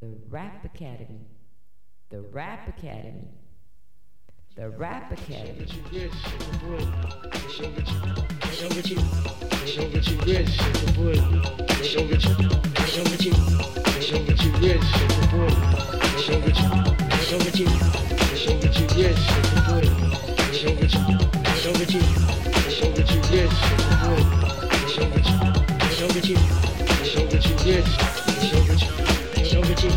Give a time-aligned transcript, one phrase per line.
[0.00, 1.26] The Rap Academy.
[2.10, 3.28] The Rap Academy.
[4.54, 5.66] The Rap Academy.
[29.78, 29.92] Shake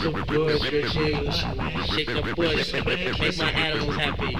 [0.00, 2.72] the bush, shake the bush,
[3.20, 4.36] make my animals happy.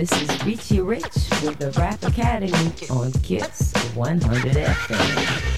[0.00, 1.04] This is Richie Rich
[1.42, 5.49] with the Rap Academy on Kiss 100 FM.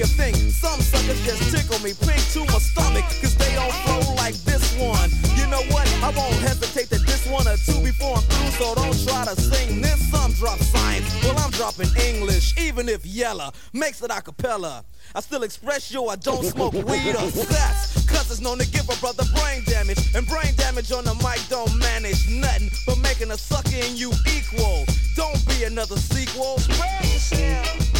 [0.00, 0.34] You think.
[0.36, 4.72] Some suckers just tickle me pink to my stomach, cause they don't flow like this
[4.80, 5.10] one.
[5.36, 5.86] You know what?
[6.02, 9.38] I won't hesitate to diss one or two before I'm through, so don't try to
[9.38, 10.00] sing this.
[10.10, 14.84] Some drop science, well, I'm dropping English, even if Yella makes it a cappella.
[15.14, 18.06] I still express yo, I don't smoke weed or sex.
[18.08, 20.14] Cause it's known to give a brother brain damage.
[20.14, 24.12] And brain damage on the mic don't manage nothing but making a sucker in you
[24.32, 24.86] equal.
[25.14, 26.56] Don't be another sequel.
[26.58, 27.99] Spread yourself.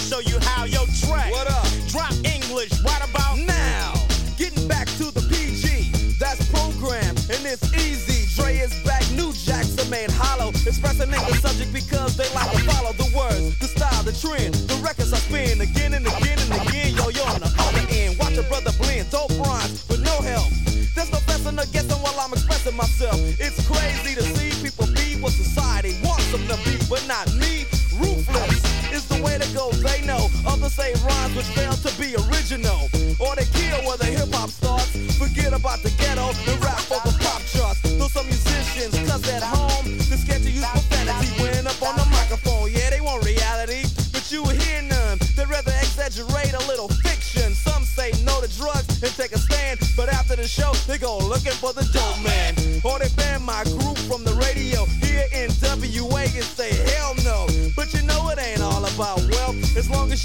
[22.81, 23.19] myself.
[23.39, 27.65] It's crazy to see people be what society wants them to be, but not me.
[27.93, 28.57] Ruthless
[28.91, 30.29] is the way to go, they know.
[30.47, 32.90] Others say rhymes which fail to be original.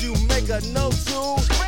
[0.00, 1.65] You make a note to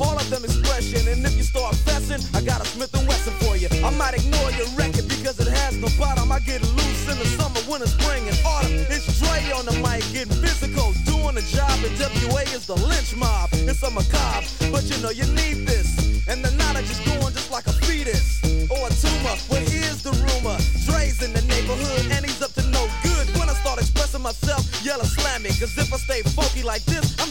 [0.00, 3.34] All of them expression, and if you start fessing, I got a Smith and Wesson
[3.38, 3.68] for you.
[3.84, 6.32] I might ignore your record because it has no bottom.
[6.32, 8.74] I get loose in the summer, winter, spring, and autumn.
[8.90, 13.14] It's Dre on the mic, getting physical, doing the job, and WA is the lynch
[13.14, 13.50] mob.
[13.52, 15.94] It's a macabre, but you know you need this.
[16.26, 19.36] And the knowledge is going just like a fetus or a tumor.
[19.48, 23.26] Well, here's the rumor Dre's in the neighborhood, and he's up to no good.
[23.38, 25.50] When I start expressing myself, yell slam me.
[25.50, 27.30] Cause if I stay funky like this, I'm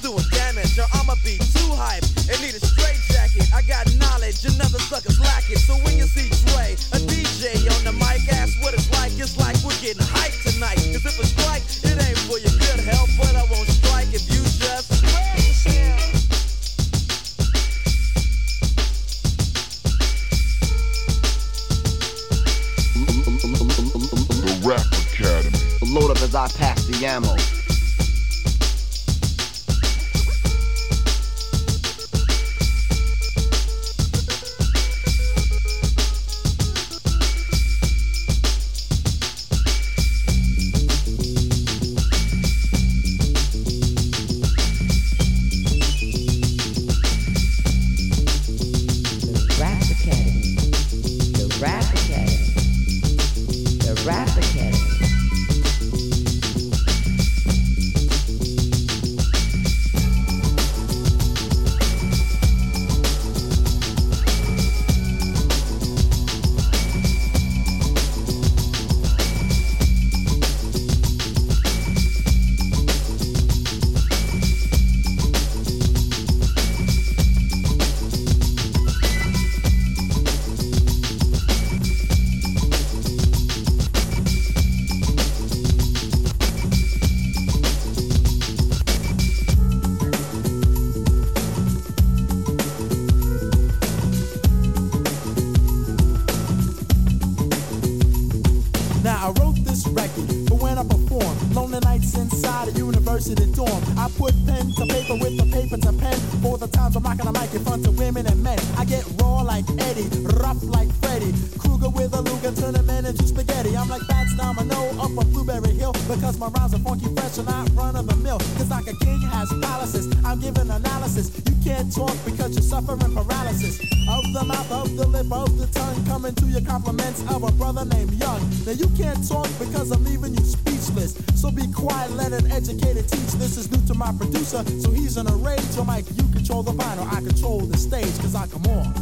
[115.00, 115.94] up on Blueberry Hill.
[116.08, 118.40] Because my rhymes are funky, fresh, and not run of the mill.
[118.58, 120.08] Cause like a king has palaces.
[120.26, 121.32] I'm giving analysis.
[121.46, 123.80] You can't talk because you're suffering paralysis.
[124.10, 126.06] Of the mouth, of the lip, of the tongue.
[126.06, 128.42] Coming to your compliments of a brother named Young.
[128.66, 131.16] Now you can't talk because I'm leaving you speechless.
[131.36, 133.32] So be quiet, let an educated teach.
[133.38, 135.60] This is new to my producer, so he's in a rage.
[135.76, 138.94] So Mike, you control the vinyl, I control the stage, cause I come on.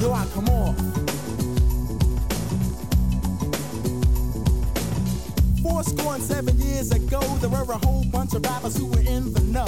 [0.00, 0.97] Yo, I come on.
[5.68, 9.00] Four score and seven years ago, there were a whole bunch of rappers who were
[9.00, 9.66] in the know.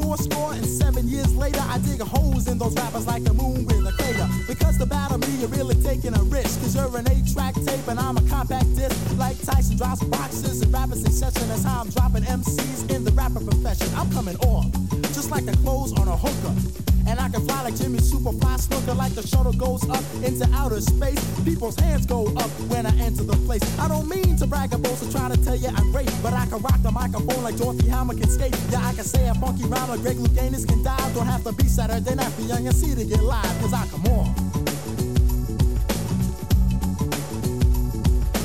[0.00, 3.66] Four score and seven years later, I dig holes in those rappers like the moon
[3.66, 4.28] with a crater.
[4.46, 6.60] Because to battle me, you're really taking a risk.
[6.60, 8.96] Cause you're an eight-track tape and I'm a compact disc.
[9.18, 11.48] Like Tyson drops boxes and rappers in session.
[11.48, 13.88] That's how I'm dropping MCs in the rapper profession.
[13.96, 14.70] I'm coming off,
[15.12, 16.89] just like the clothes on a hooker.
[17.06, 20.80] And I can fly like Jimmy Superfly Snuka like the shuttle goes up into outer
[20.80, 21.20] space.
[21.44, 23.62] People's hands go up when I enter the place.
[23.78, 26.46] I don't mean to brag about to try to tell you I'm great, but I
[26.46, 28.56] can rock the microphone like Dorothy Hamill can skate.
[28.70, 31.14] Yeah, I can say a funky rhyme like Greg Louganis can dive.
[31.14, 34.06] Don't have to be Saturday night for Young MC to get live, cause I come
[34.06, 34.34] on.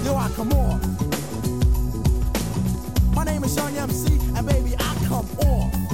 [0.05, 0.79] Yo, I come on.
[3.13, 5.84] My name is Young MC, and baby, I come on.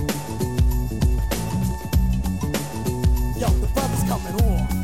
[4.31, 4.80] Brother's coming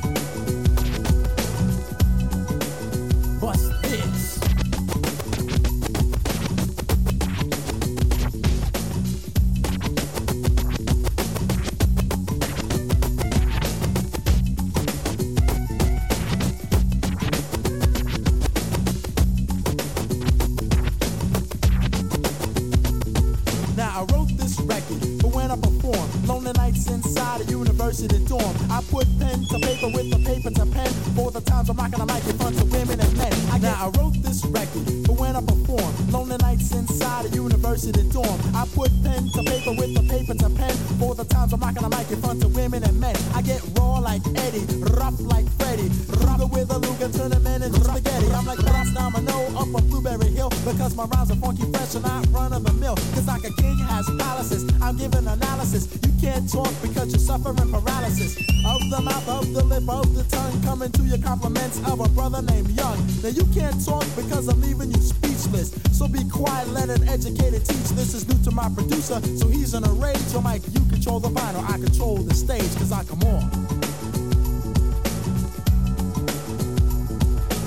[55.67, 55.99] analysis.
[56.05, 58.37] You can't talk because you're suffering paralysis.
[58.65, 60.61] Of the mouth, of the lip, of the tongue.
[60.63, 62.97] Coming to your compliments of a brother named Young.
[63.23, 65.71] Now you can't talk because I'm leaving you speechless.
[65.91, 67.89] So be quiet, let an educated teach.
[67.95, 70.17] This is new to my producer, so he's in a rage.
[70.31, 73.43] So Mike, you control the vinyl, I control the stage, cause I come on.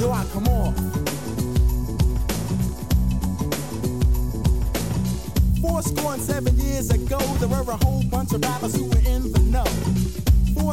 [0.01, 1.00] Yo, I come on.
[5.81, 9.33] Fourscore and seven years ago, there were a whole bunch of rappers who were in
[9.33, 9.65] the know.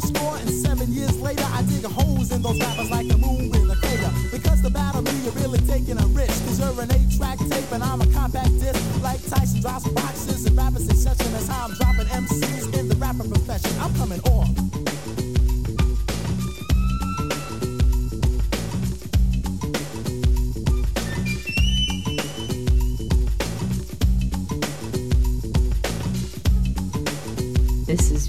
[0.01, 3.71] score and seven years later, I dig holes in those rappers like the moon in
[3.71, 4.11] a crater.
[4.33, 6.43] Because the battle me, you're really taking a risk.
[6.43, 8.83] Cause you're an eight-track tape and I'm a compact disc.
[9.01, 11.31] Like Tyson drops boxes and rappers in session.
[11.31, 13.71] That's how I'm dropping MCs in the rapper profession.
[13.79, 14.86] I'm coming off.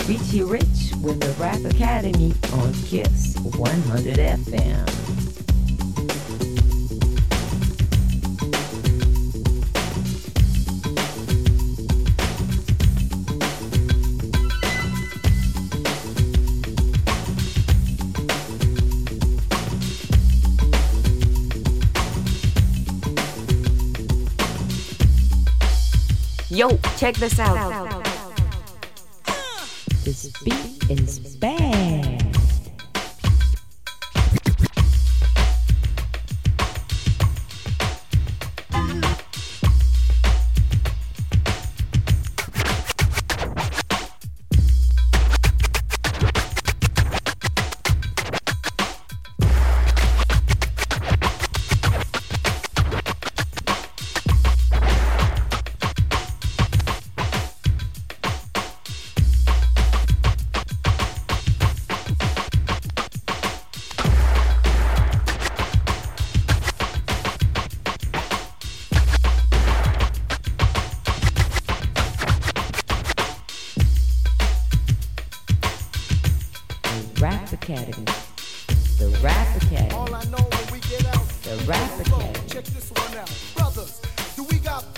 [0.09, 4.88] Richie Rich with the Rap Academy on Kiss 100 FM.
[26.49, 27.59] Yo, check this out.
[27.59, 27.88] out.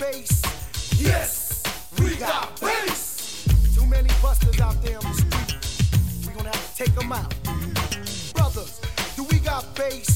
[0.01, 0.41] bass.
[0.99, 1.61] Yes,
[1.99, 3.45] we got bass.
[3.75, 6.25] Too many busters out there on the street.
[6.25, 7.31] We're gonna have to take them out.
[8.33, 8.81] Brothers,
[9.15, 10.10] do we got bass?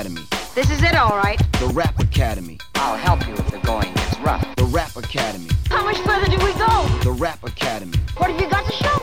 [0.00, 0.26] Academy.
[0.54, 1.38] This is it, all right.
[1.60, 2.58] The Rap Academy.
[2.76, 4.56] I'll help you if the going gets rough.
[4.56, 5.50] The Rap Academy.
[5.68, 6.88] How much further do we go?
[7.04, 7.98] The Rap Academy.
[8.16, 8.99] What have you got to show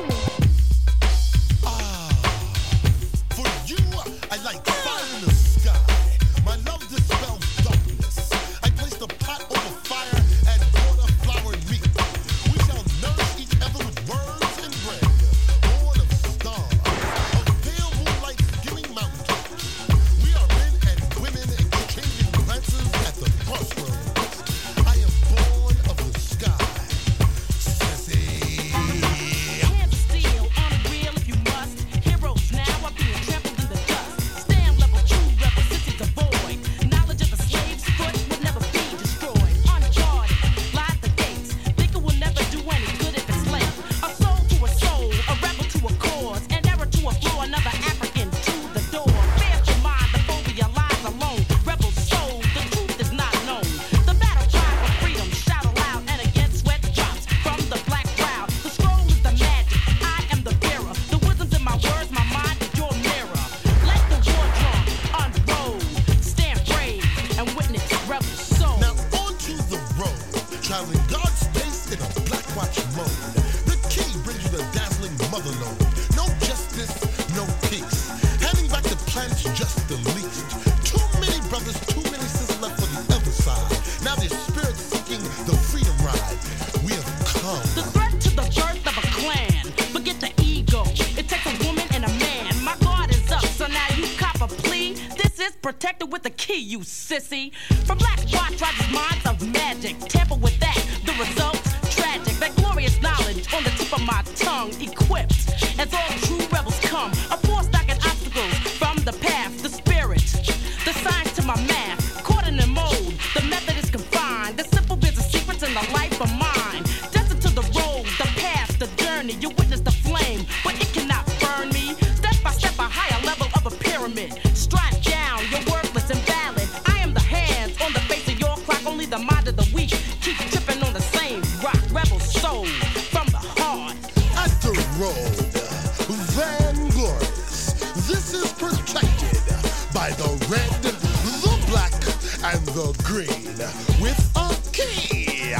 [142.77, 143.57] the green
[143.99, 145.55] with a key.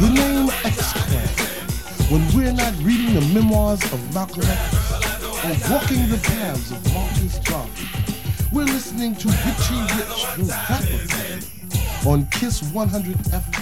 [0.00, 1.28] The name X-Clan.
[2.10, 4.92] When we're not reading the memoirs of Malcolm X
[5.44, 7.86] or walking the paths of Marcus Garvey,
[8.52, 10.56] we're listening to Richie Rich,
[12.04, 13.53] on Kiss 100 FM.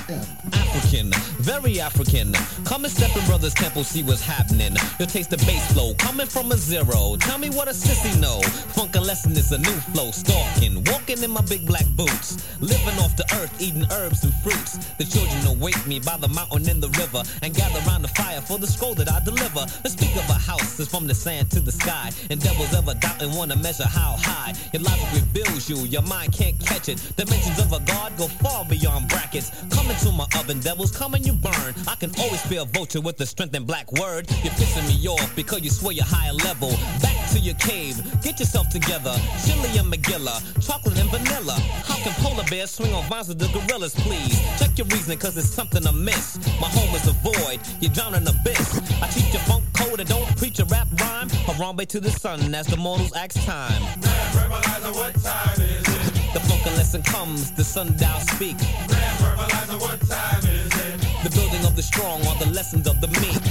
[0.74, 2.32] African, very African.
[2.64, 4.74] Come and step in Brothers Temple, see what's happening.
[4.98, 7.16] You'll taste the bass flow coming from a zero.
[7.20, 8.40] Tell me what a sissy know.
[8.72, 10.10] Funk a lesson is a new flow.
[10.12, 12.48] Stalking, walking in my big black boots.
[12.60, 14.78] Living off the earth, eating herbs and fruits.
[14.96, 18.40] The children await me by the mountain and the river and gather round the fire
[18.40, 19.66] for the scroll that I deliver.
[19.84, 22.10] Let's speak of a house is from the sand to the sky.
[22.30, 24.54] And devils ever doubt and wanna measure how high.
[24.72, 26.96] Your logic reveals you, your mind can't catch it.
[27.16, 29.50] Dimensions of a god go far beyond brackets.
[29.68, 31.74] Come into my oven, devils, come and you burn.
[31.88, 34.30] I can always be a vulture with the strength and black word.
[34.42, 36.70] You're pissing me off because you swear you're higher level.
[37.00, 39.14] Back to your cave, get yourself together.
[39.44, 41.54] Chili and McGilla, chocolate and vanilla.
[41.84, 44.40] How can polar bears swing on vines with the gorillas, please?
[44.58, 46.38] Check your reasoning, cause there's something amiss.
[46.60, 48.80] My home is a void, you drown in abyss.
[49.02, 51.28] I teach you funk code and don't preach a rap rhyme.
[51.46, 53.82] Harambe to the sun as the mortals ask time.
[54.02, 56.12] Man, what time is it?
[56.32, 58.56] The funk lesson comes, the sundial speak.
[58.88, 60.51] Grand verbalizer, what time?
[61.22, 63.42] The building of the strong are the lessons of the meek.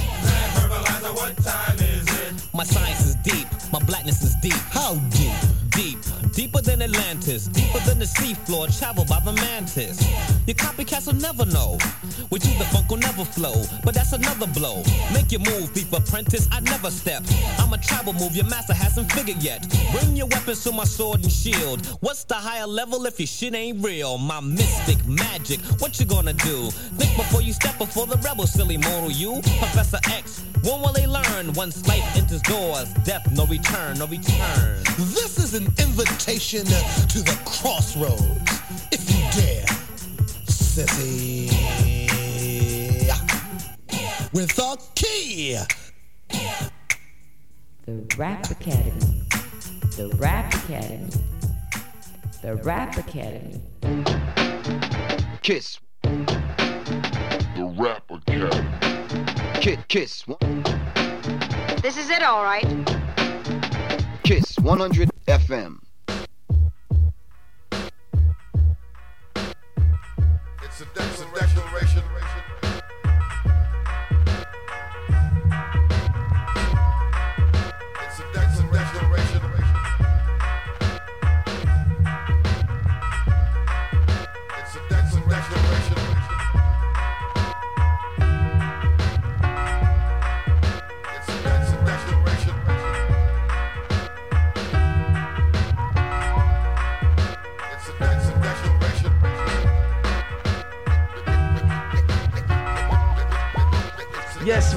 [1.14, 1.81] What time?
[2.54, 4.52] My science is deep, my blackness is deep.
[4.52, 5.32] How deep?
[5.70, 5.98] Deep,
[6.34, 10.06] deeper than Atlantis, deeper than the seafloor, traveled by the mantis.
[10.46, 11.78] Your copycats will never know.
[12.28, 14.82] With you, the funk will never flow, but that's another blow.
[15.14, 17.22] Make your move, beef apprentice, I never step.
[17.58, 19.66] I'm a tribal move, your master hasn't figured yet.
[19.90, 21.86] Bring your weapons to my sword and shield.
[22.00, 24.18] What's the higher level if your shit ain't real?
[24.18, 26.70] My mystic magic, what you gonna do?
[26.70, 29.40] Think before you step before the rebel, silly mortal you.
[29.58, 31.52] Professor X, when will they learn?
[31.54, 34.82] Once life enters doors, death no return, no return.
[34.96, 38.22] This is an invitation to the crossroads.
[38.90, 39.66] If you dare,
[40.46, 41.50] sissy.
[44.32, 45.58] With a key.
[47.84, 49.22] The Rap Academy.
[49.96, 51.10] The Rap Academy.
[52.40, 53.60] The Rap Academy.
[55.42, 55.80] Kiss.
[56.02, 58.81] The Rap Academy.
[59.62, 59.78] Kiss.
[59.86, 60.24] Kiss.
[61.82, 62.66] This is it, all right.
[64.24, 65.78] Kiss 100 FM.
[70.64, 72.11] It's a, it's a declaration.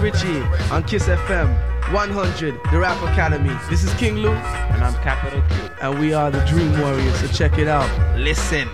[0.06, 1.50] Richie, on Kiss FM
[1.92, 3.50] 100, the Rap Academy.
[3.72, 4.30] This is King Lou.
[4.30, 5.70] And I'm Capital Q.
[5.82, 7.90] And we are the Dream Warriors, so check it out.
[8.16, 8.70] Listen.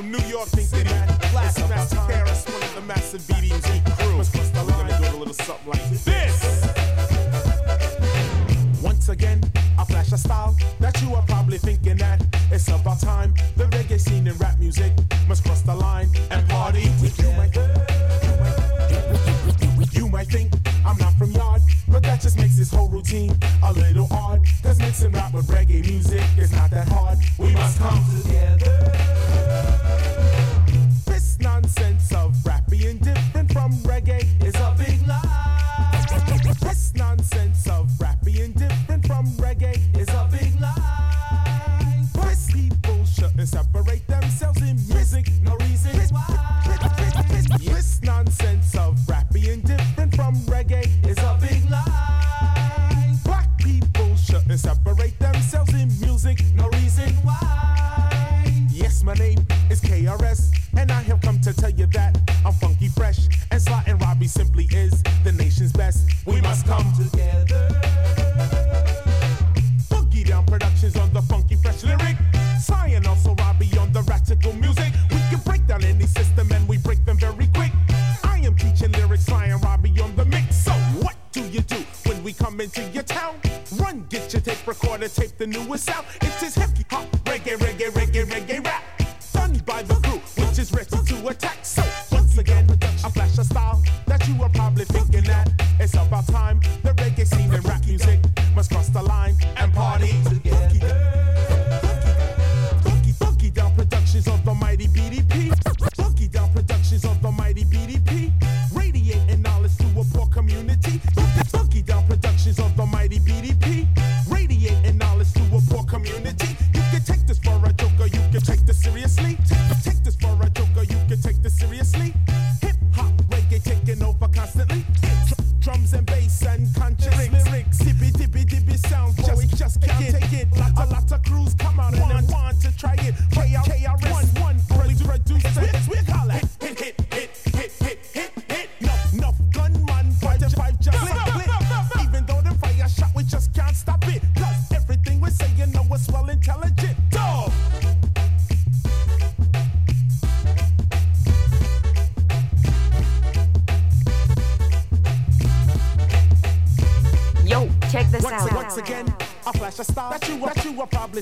[0.00, 0.88] From New York City.
[1.28, 4.16] Blastmaster KRS, one of the massive BDP crew.
[4.74, 6.64] Gonna do a little something like this.
[8.82, 9.42] Once again,
[9.78, 13.34] I flash a style that you are probably thinking that it's about time.
[13.56, 14.90] The reggae scene and rap music
[15.28, 17.30] must cross the line and party with you.
[17.32, 17.54] Might,
[19.92, 20.50] you might think
[20.86, 24.40] I'm not from yard, but that just makes this whole routine a little odd.
[24.62, 27.18] Cause mixing rap with reggae music is not that hard.
[27.36, 28.49] We must come together.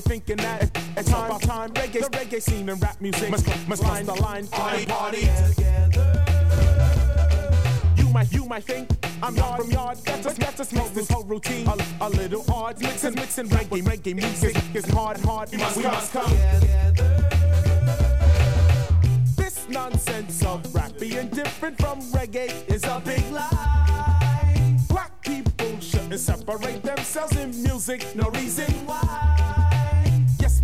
[0.01, 0.63] Probably thinking that
[0.97, 1.69] it's about time.
[1.71, 4.47] Reggae, the reggae scene and rap music must, must cross the line.
[4.47, 6.25] Party, party together.
[7.97, 8.89] You might, you might think
[9.21, 9.97] I'm not from yard.
[10.05, 12.81] That just, that just makes this whole routine a, a little odd.
[12.81, 15.51] Mixing, mixing reggae, reggae music is hard, hard.
[15.51, 17.25] We must, we must come together.
[19.35, 24.77] This nonsense of rap being different from reggae is a big lie.
[24.87, 29.38] Black people shouldn't separate themselves in music, no reason why.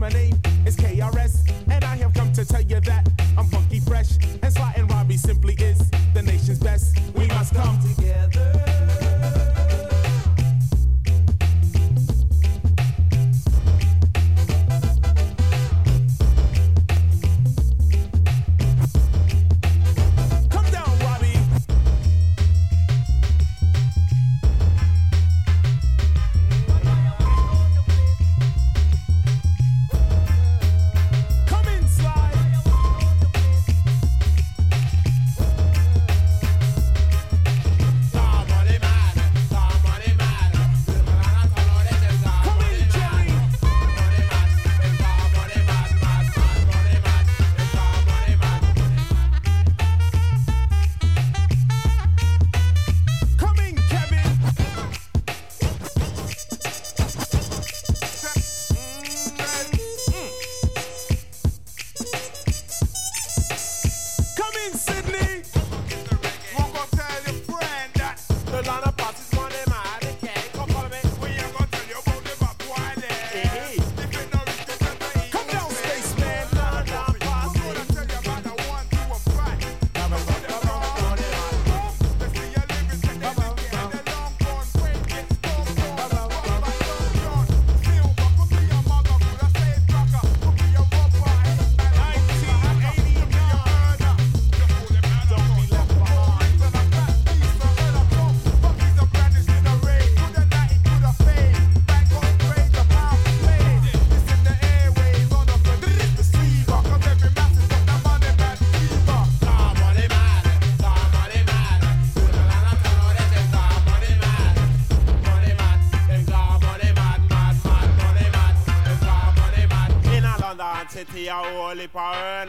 [0.05, 4.19] My name is KRS, and I have come to tell you that I'm funky fresh,
[4.43, 6.99] and Sly and Robbie simply is the nation's best.
[7.15, 8.54] We must come together.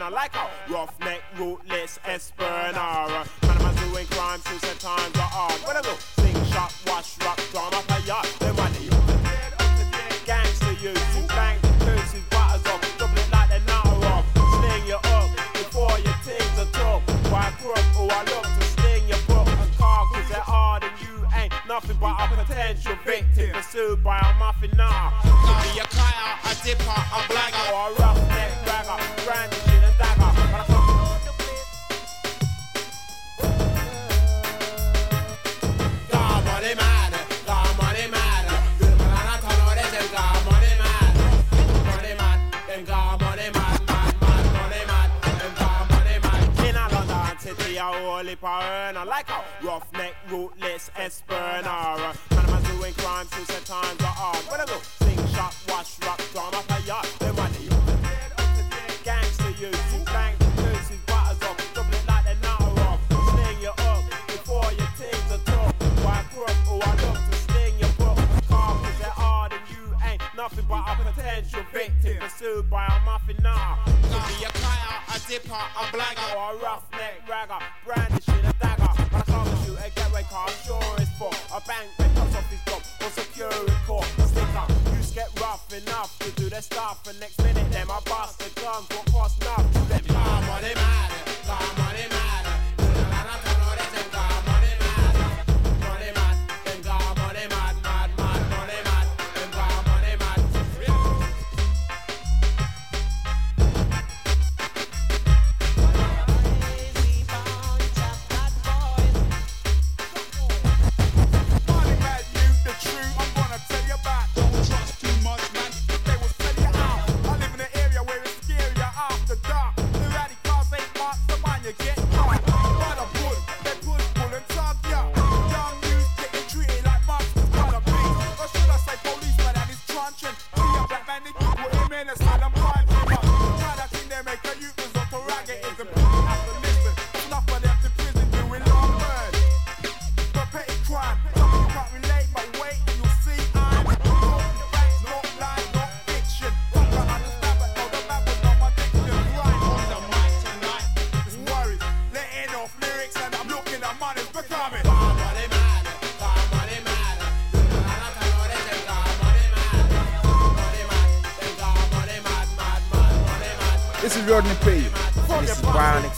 [0.01, 0.15] Of earner.
[0.15, 0.36] Like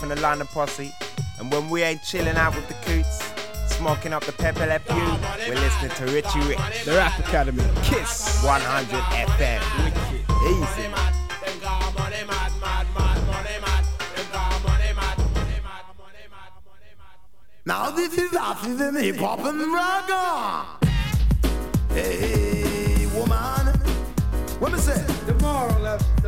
[0.10, 0.92] from the London Posse.
[1.38, 3.24] And when we ain't chilling out with the coots,
[3.76, 4.96] smoking up the Pepe Le Pew,
[5.48, 6.86] we're listening to Richie Rich.
[6.86, 7.64] The Rap Academy.
[7.84, 8.44] Kiss.
[8.44, 8.90] 100
[9.28, 9.62] FM.
[10.50, 10.88] Easy.
[10.90, 11.14] man.
[17.66, 20.66] Now this is African hip hop and ragga.
[21.92, 23.78] Hey, woman,
[24.60, 25.04] what me say?
[25.28, 26.19] The moral of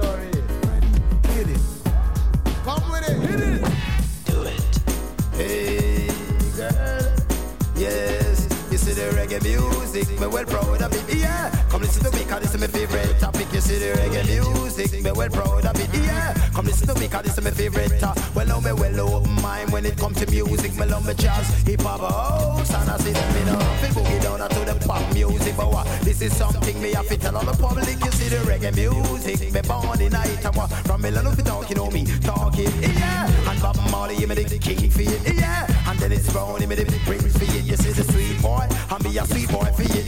[10.22, 11.18] me well proud of it.
[11.18, 13.52] Yeah, come listen to me, cause this is my favorite topic.
[13.52, 15.90] You see the reggae music, me well proud of it.
[15.94, 18.04] Yeah, come listen to me, cause this is my favorite.
[18.04, 20.76] Uh, well, now me well open mind when it comes to music.
[20.76, 23.58] Me love me jazz, hip hop, house, and I see them, you know.
[23.82, 25.88] Me boogie down to the pop music, but what?
[26.02, 28.00] This is something me have to tell all the public.
[28.06, 30.70] You see the reggae music, me born in night, and what?
[30.86, 33.50] From me learn to talk, you know me, talking, yeah.
[33.50, 35.66] And Bob Marley, you me the king for it, yeah.
[35.90, 37.66] And Dennis Brown, you me the prince for it.
[37.66, 40.01] You see the sweet boy, and me a sweet boy for it,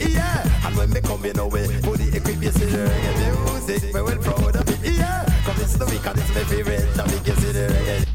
[0.84, 4.00] when me come, you know we put the equip, you see the reggae music, me
[4.02, 5.24] well proud of it, yeah.
[5.44, 8.06] Cause it's the week, and it's my favorite topic, you see the reggae.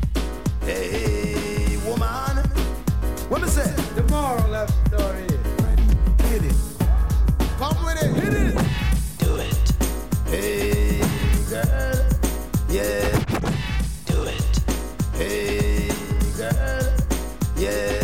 [0.65, 2.45] Hey, woman,
[3.29, 3.71] what me say?
[3.95, 5.25] The moral of the story
[6.29, 6.55] Hit it.
[7.57, 8.13] Come with it.
[8.21, 8.55] Hit it.
[9.17, 9.73] Do it.
[10.27, 10.99] Hey,
[11.49, 12.05] girl.
[12.69, 13.09] Yeah.
[14.05, 14.59] Do it.
[15.15, 15.89] Hey,
[16.37, 16.93] girl.
[17.57, 17.98] Yes.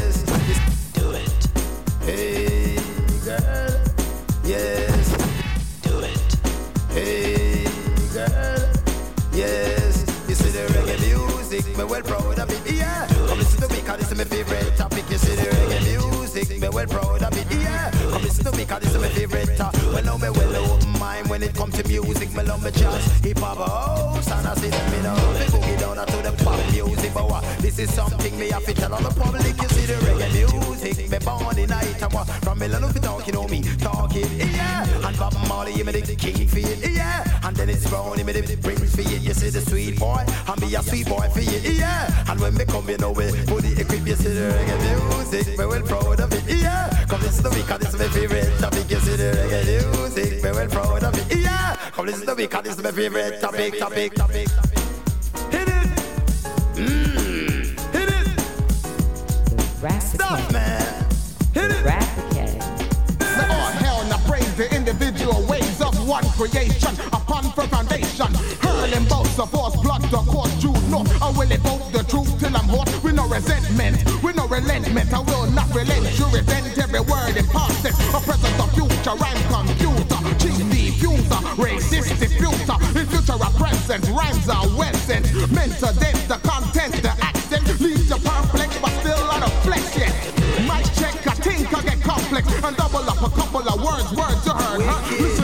[18.65, 19.60] Me, cause this is my favorite.
[19.60, 22.34] Well, now me well open mind when it comes to music.
[22.34, 25.15] Me love me jazz, hip hop, house, and I see them, you know.
[25.15, 27.43] Me boogie down to the pop music, but what?
[27.60, 29.62] This is something me have to tell all the public.
[29.62, 32.28] You see the reggae music, me born in night, and what?
[32.43, 35.08] From me learn to talk, you know me, talking, yeah.
[35.08, 37.23] And Bob Marley, give me the king for it, yeah.
[37.43, 39.21] And Dennis Brown, give me the prince for it.
[39.21, 42.25] You see the sweet boy, and be a sweet boy for it, yeah.
[42.29, 44.77] And when we come, you know we put the equip, you see the reggae
[45.10, 47.05] music, we well proud of it, yeah.
[47.08, 48.89] Come listen to me, cause this is my favorite topic.
[48.89, 51.75] You see the reggae music, we well proud of it, yeah.
[51.91, 54.47] Come listen to me, cause this is my favorite topic, topic, topic.
[55.51, 55.88] Hit it,
[56.75, 60.01] mmm, hit it.
[60.01, 60.74] Stop, man.
[66.47, 68.29] Creation upon firm foundation.
[68.62, 71.10] Hurling bolts of force, blood to course, true north.
[71.21, 72.89] I will evoke the truth till I'm hot.
[73.03, 75.13] With no resentment, with no relentment.
[75.13, 76.05] I will not relent.
[76.19, 77.86] You resent every word in tense.
[77.86, 82.77] A present of future, rhyme computer, cheap diffuser, racist diffuser.
[82.93, 85.25] In future a present, rhymes are well sent.
[85.51, 87.65] Meant to dent the content, the accent.
[87.79, 90.13] Leaves you perplexed, but still out of flesh yet.
[90.95, 94.53] Check, I think I get complex and double up a couple of words, words you
[94.53, 95.35] heard, huh?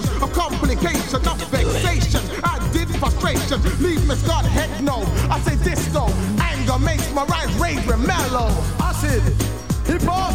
[0.00, 2.20] Situation, a complication of vexation.
[2.42, 5.02] I did frustration, leave me scarred head no.
[5.30, 8.48] I say this though, anger makes my rhymes rage and mellow.
[8.80, 9.22] I said,
[9.86, 10.32] hip hop.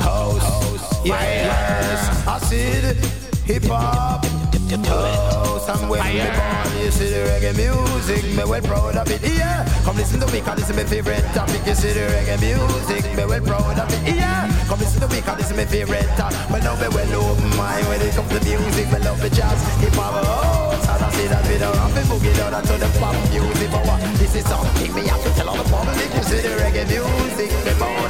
[0.00, 2.96] House, yes, I said
[3.44, 4.43] hip hop.
[4.82, 9.22] House, and when we born, you see the reggae music, me well proud of it,
[9.22, 9.62] yeah.
[9.84, 11.62] Come listen to me, cause this is my favorite topic.
[11.64, 14.50] You see the reggae music, me well proud of it, yeah.
[14.66, 16.38] Come listen to me, cause this is my favorite topic.
[16.50, 19.30] But now me well oh open mind when it comes to music, me love the
[19.30, 20.88] jazz, hip hop, oh, house.
[20.90, 23.86] And I see that we don't have to boogie down to the pop music, but
[23.86, 24.02] what?
[24.18, 26.10] This is something me have to tell all the public.
[26.18, 28.03] You see the reggae music, me born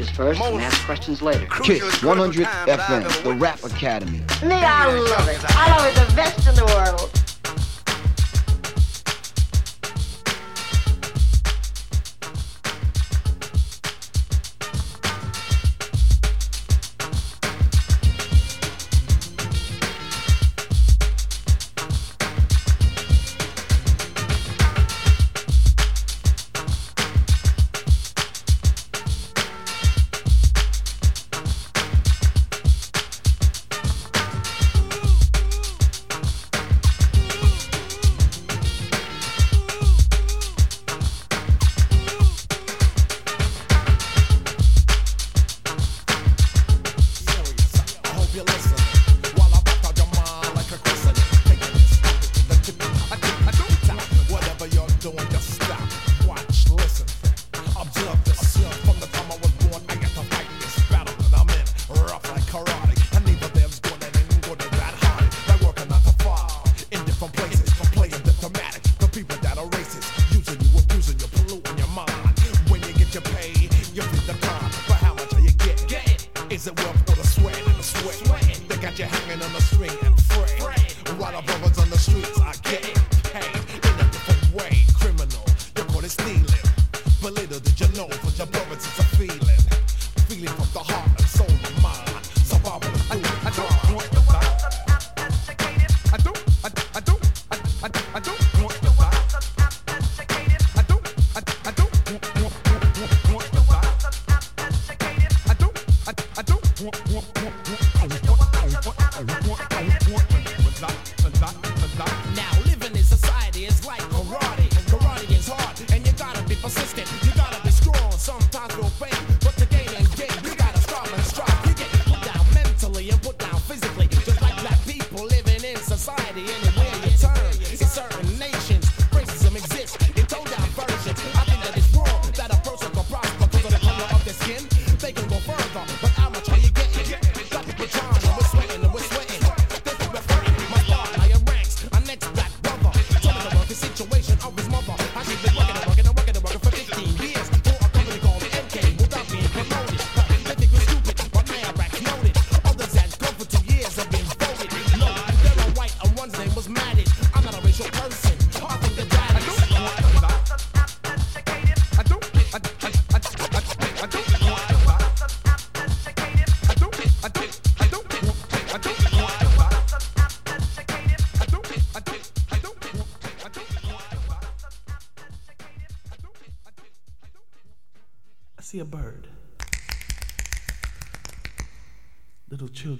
[0.00, 1.46] of guy that punches first and asks questions later.
[1.62, 4.18] Kiss 100 FM, the Rap Academy.
[4.42, 5.40] Me, I love it.
[5.50, 7.13] I love it the best in the world.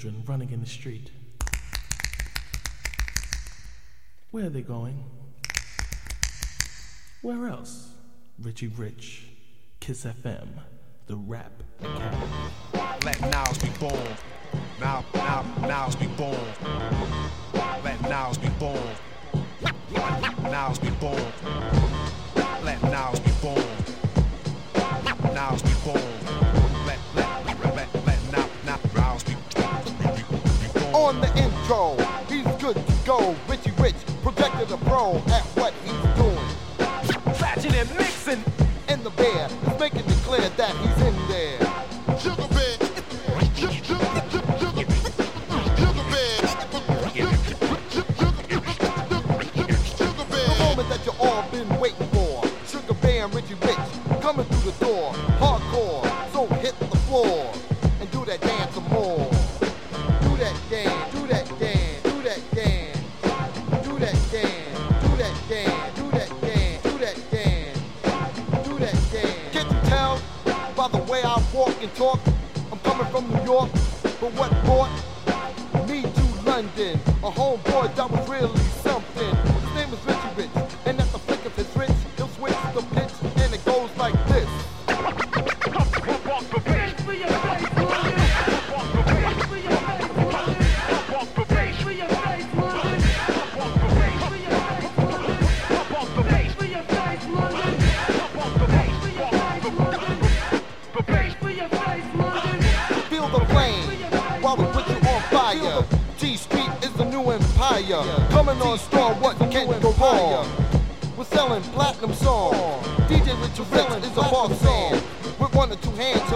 [0.05, 1.11] children running in the street.
[4.33, 5.03] Where are they going?
[7.23, 7.89] Where else?
[8.39, 9.29] Richie Rich,
[9.81, 10.49] Kiss FM,
[11.07, 11.53] The Rap.
[13.03, 14.17] Let nows be born.
[14.79, 16.37] Now, now, nows be born.
[17.83, 18.79] Let nows be born.
[20.43, 21.33] Nows be born.
[22.63, 23.65] Let nows be born.
[25.35, 26.14] Nows be born.
[31.05, 31.97] on the intro.
[32.29, 33.37] He's good to go.
[33.47, 37.35] Richie Rich, projected a pro at what he's doing.
[37.35, 38.43] Scratching and mixing.
[38.89, 39.49] in the bear
[39.79, 41.04] making it clear that he's
[76.93, 78.64] a homeboy that was really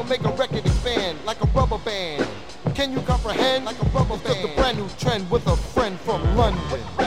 [0.09, 2.27] make a record expand like a rubber band.
[2.75, 3.65] Can you comprehend?
[3.67, 4.25] Like a rubber band.
[4.25, 6.98] Took the brand new trend with a friend from London.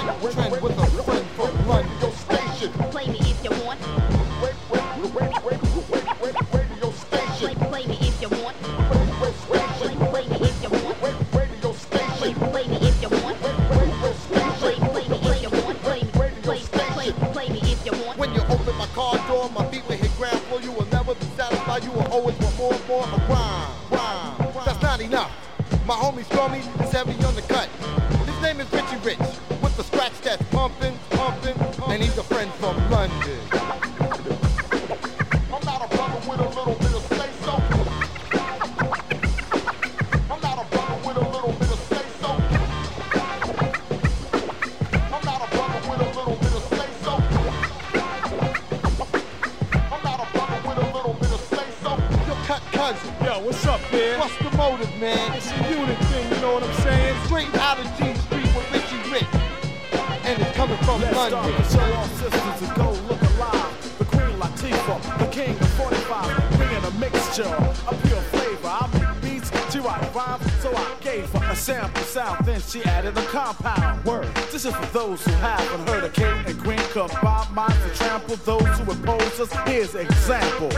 [74.62, 78.36] This is for those who haven't heard of king and queen combine minds to trample
[78.36, 79.51] those who oppose us.
[79.68, 80.70] Here's example.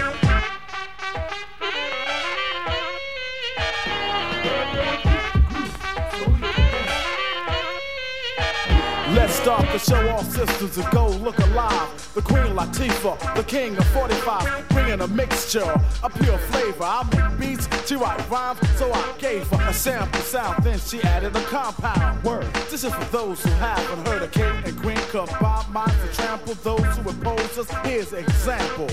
[9.12, 12.03] Let's start the show, all systems and go look alive.
[12.34, 16.84] Queen Latifah, the King of 45, bringing a mixture, a pure flavor.
[16.84, 20.64] I make beats, she write rhymes, so I gave her a sample sound.
[20.64, 22.52] Then she added a compound word.
[22.72, 26.56] This is for those who haven't heard of King and Queen combine minds to trample
[26.56, 27.70] those who oppose us.
[27.86, 28.88] Here's an example.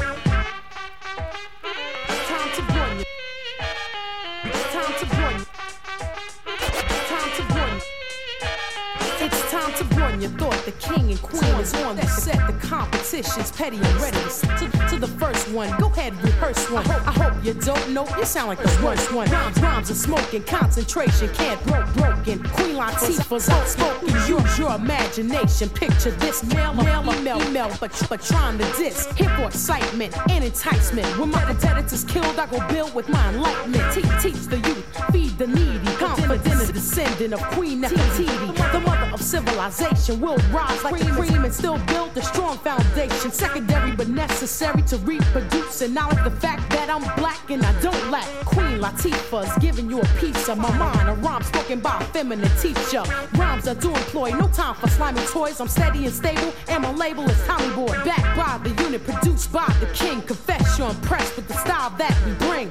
[13.22, 15.70] Petty and ready to, to the first one.
[15.78, 16.86] Go ahead, rehearse one.
[16.86, 18.06] I hope you don't know.
[18.16, 19.28] You sound like the worst one.
[19.30, 20.42] Rhymes, rhymes are smoking.
[20.44, 22.42] Concentration can't broke broken.
[22.50, 24.08] Queen Latifah's outspoken.
[24.28, 25.68] Use your imagination.
[25.70, 29.06] Picture this male, male, email, email, but but trying to diss.
[29.16, 31.06] Here for excitement and enticement.
[31.18, 33.94] When my competitors killed, I go build with my enlightenment.
[33.94, 35.86] Teach, teach the youth, feed the needy.
[35.96, 40.20] Confident a descendant of Queen Nefertiti, the mother of civilization.
[40.20, 43.30] Will rise like cream, cream and still build a strong foundation.
[43.30, 45.82] Secondary but necessary to reproduce.
[45.82, 48.28] And knowledge the fact that I'm black and I don't lack.
[48.44, 51.08] Queen Latifah's giving you a piece of my mind.
[51.08, 53.02] A rhyme spoken by a feminine teacher.
[53.34, 55.58] Rhymes I do employ, no time for slimy toys.
[55.58, 57.94] I'm steady and stable, and my label is Tommy Boy.
[58.04, 60.20] Backed by the unit, produced by the king.
[60.22, 62.68] Confess you're impressed with the style that we bring.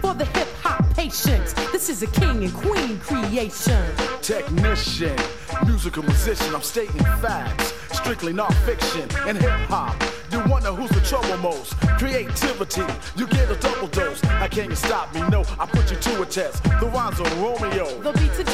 [0.00, 3.84] For the hip hop patience, this is a king and queen creation.
[4.22, 5.16] Technician,
[5.66, 7.72] musical musician, I'm stating facts.
[7.92, 9.96] Strictly non-fiction and hip hop.
[10.30, 11.76] You wonder who's the trouble most?
[11.98, 12.82] Creativity,
[13.16, 14.20] you get a double dose.
[14.20, 15.20] How can you stop me?
[15.28, 16.62] No, I put you to a test.
[16.64, 17.86] The rhymes on Romeo.
[18.02, 18.44] The beat to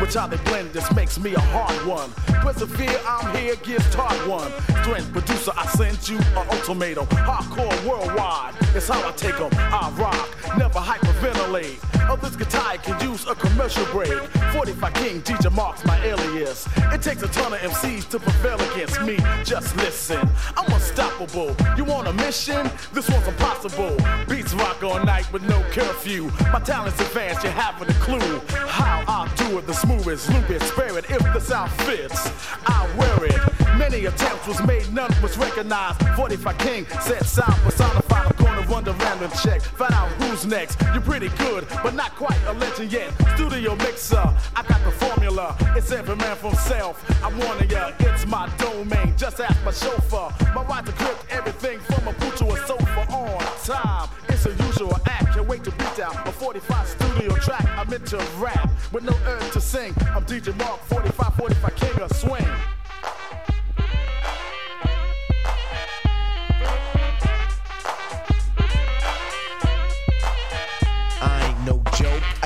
[0.00, 2.10] Which how they blend this makes me a hard one.
[2.42, 4.50] Persevere, I'm here, gives taught one.
[4.82, 7.06] Strength producer, I sent you an ultimatum.
[7.06, 9.50] Hardcore worldwide, it's how I take 'em.
[9.54, 11.78] I rock, never hyperventilate.
[12.10, 14.12] Others get tired, can use a commercial break.
[14.52, 16.68] 45 King, DJ Mark's my alias.
[16.92, 19.16] It takes a ton of MCs to prevail against me.
[19.42, 21.56] Just listen, I'm unstoppable.
[21.76, 22.70] You want a mission?
[22.92, 23.96] This one's impossible.
[24.28, 26.30] Beats rock all night with no curfew.
[26.52, 28.40] My talent's advanced, you haven't a clue.
[28.68, 31.10] How I do it, the smoothest, lupus, it.
[31.10, 32.30] If the sound fits,
[32.66, 33.78] I wear it.
[33.78, 36.00] Many attempts was made, none was recognized.
[36.16, 38.26] 45 King said sound personified.
[38.26, 40.80] I'm gonna run the random check, find out who's next.
[40.92, 43.12] You're pretty good, but not quite a legend yet.
[43.34, 44.16] Studio mixer,
[44.56, 45.56] I got the formula.
[45.76, 47.04] It's every man for himself.
[47.22, 49.14] I'm warning ya, it's my domain.
[49.16, 50.32] Just ask my chauffeur.
[50.54, 54.08] My ride to grip everything from a boot to a sofa on time.
[54.28, 55.23] It's a usual act.
[55.54, 57.64] Wait to beat down a 45 studio track.
[57.78, 59.94] I'm into rap with no urge to sing.
[60.12, 62.73] I'm DJ Mark 45, 45 King of Swing.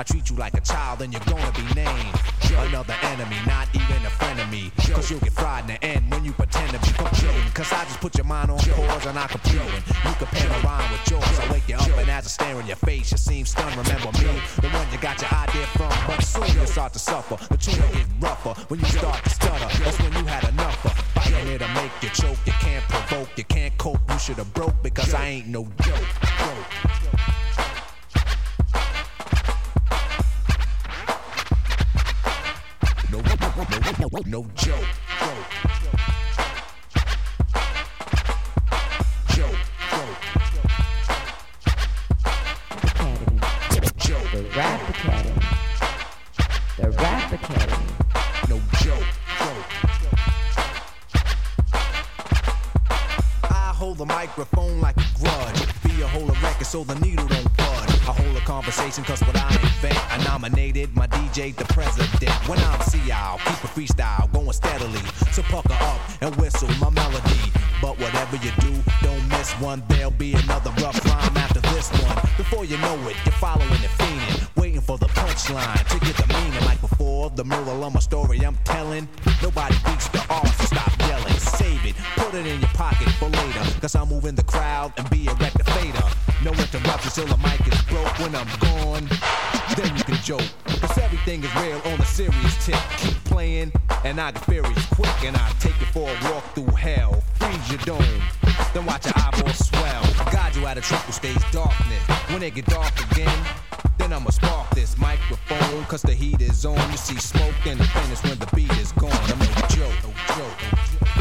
[0.00, 2.16] I treat you like a child, then you're gonna be named.
[2.56, 4.72] Another enemy, not even a friend of me.
[4.94, 7.44] Cause you'll get fried in the end when you pretend to be computing.
[7.52, 9.68] Cause I just put your mind on pause and I computing.
[9.68, 11.38] You compare my rhyme with yours.
[11.38, 13.76] I wake you up and as I stare in your face, you seem stunned.
[13.76, 15.92] Remember me, the one you got your idea from.
[16.06, 17.36] But soon you start to suffer.
[17.52, 19.84] The tune will get rougher when you start to stutter.
[19.84, 22.38] That's when you had enough of fighting it'll make you choke.
[22.46, 24.00] You can't provoke, you can't cope.
[24.10, 26.08] You should have broke because I ain't no joke.
[26.40, 26.54] No,
[34.00, 34.74] no, no, no joke.
[39.28, 39.56] Joke.
[43.98, 44.30] Joke.
[44.32, 45.42] The Rap Academy.
[46.78, 47.86] The Rap Academy.
[48.48, 49.04] No joke.
[49.38, 49.70] Broke,
[50.00, 50.18] joke,
[53.44, 55.82] I hold the microphone like a grudge.
[55.82, 57.49] Be a whole of record so the needle don't
[58.50, 60.12] conversation cause what I invent.
[60.12, 62.34] I nominated my DJ the president.
[62.48, 64.98] When I'm CI, I'll keep a freestyle going steadily.
[65.30, 67.42] So pucker up and whistle my melody.
[67.80, 68.72] But whatever you do,
[69.02, 69.84] don't miss one.
[69.88, 72.16] There'll be another rough rhyme after this one.
[72.36, 76.26] Before you know it, you're following the fiending, waiting for the punchline to get the
[76.34, 76.64] meaning.
[76.64, 79.08] Like before, the moral of my story I'm telling.
[79.40, 81.38] Nobody beats the art, so stop yelling.
[81.38, 83.80] Save it, put it in your pocket for later.
[83.80, 86.29] Cause I'm moving the crowd and be a rectificator.
[86.42, 89.06] No interruptions till the mic is broke when I'm gone.
[89.76, 90.48] Then you can joke.
[90.80, 92.80] Cause everything is real on a serious tip.
[92.96, 93.72] Keep playing,
[94.04, 97.22] and I get furious quick, and I take it for a walk through hell.
[97.34, 98.22] Freeze your dome,
[98.72, 100.02] then watch your eyeballs swell.
[100.32, 102.02] Guide you out of trouble stage darkness.
[102.30, 103.44] When it get dark again,
[103.98, 105.84] then I'ma spark this microphone.
[105.84, 106.90] Cause the heat is on.
[106.90, 109.12] You see smoke in the finish when the beat is gone.
[109.12, 111.19] I'm no joke, no joke, no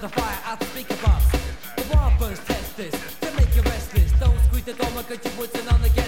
[0.00, 1.24] the amplifier out the speaker box.
[1.76, 1.84] The
[2.18, 4.12] burns test this to make you restless.
[4.12, 5.99] Don't squeeze the door, cause you wasn't on the guest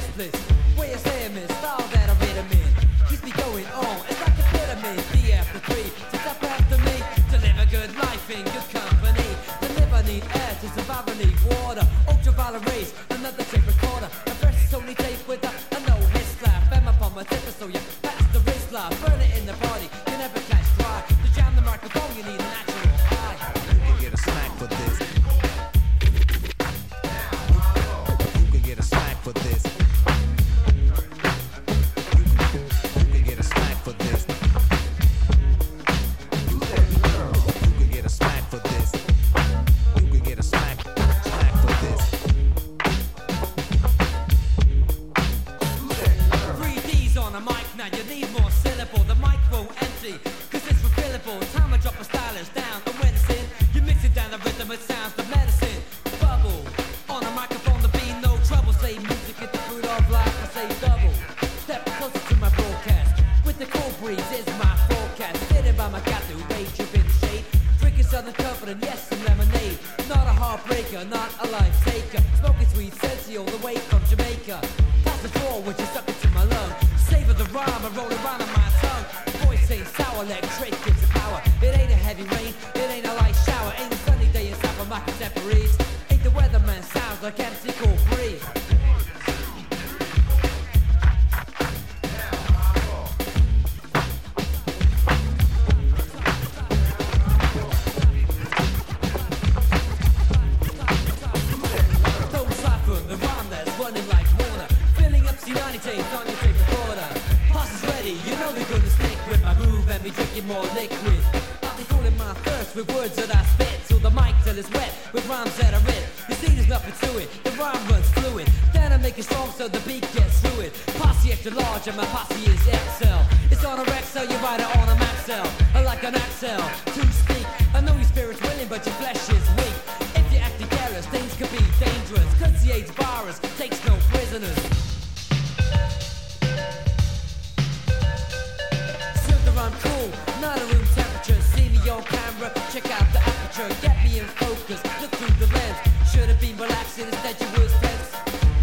[142.73, 143.69] check out the aperture.
[143.83, 145.79] Get me in focus, look through the lens.
[146.11, 148.09] Should have been relaxing, instead you was tense.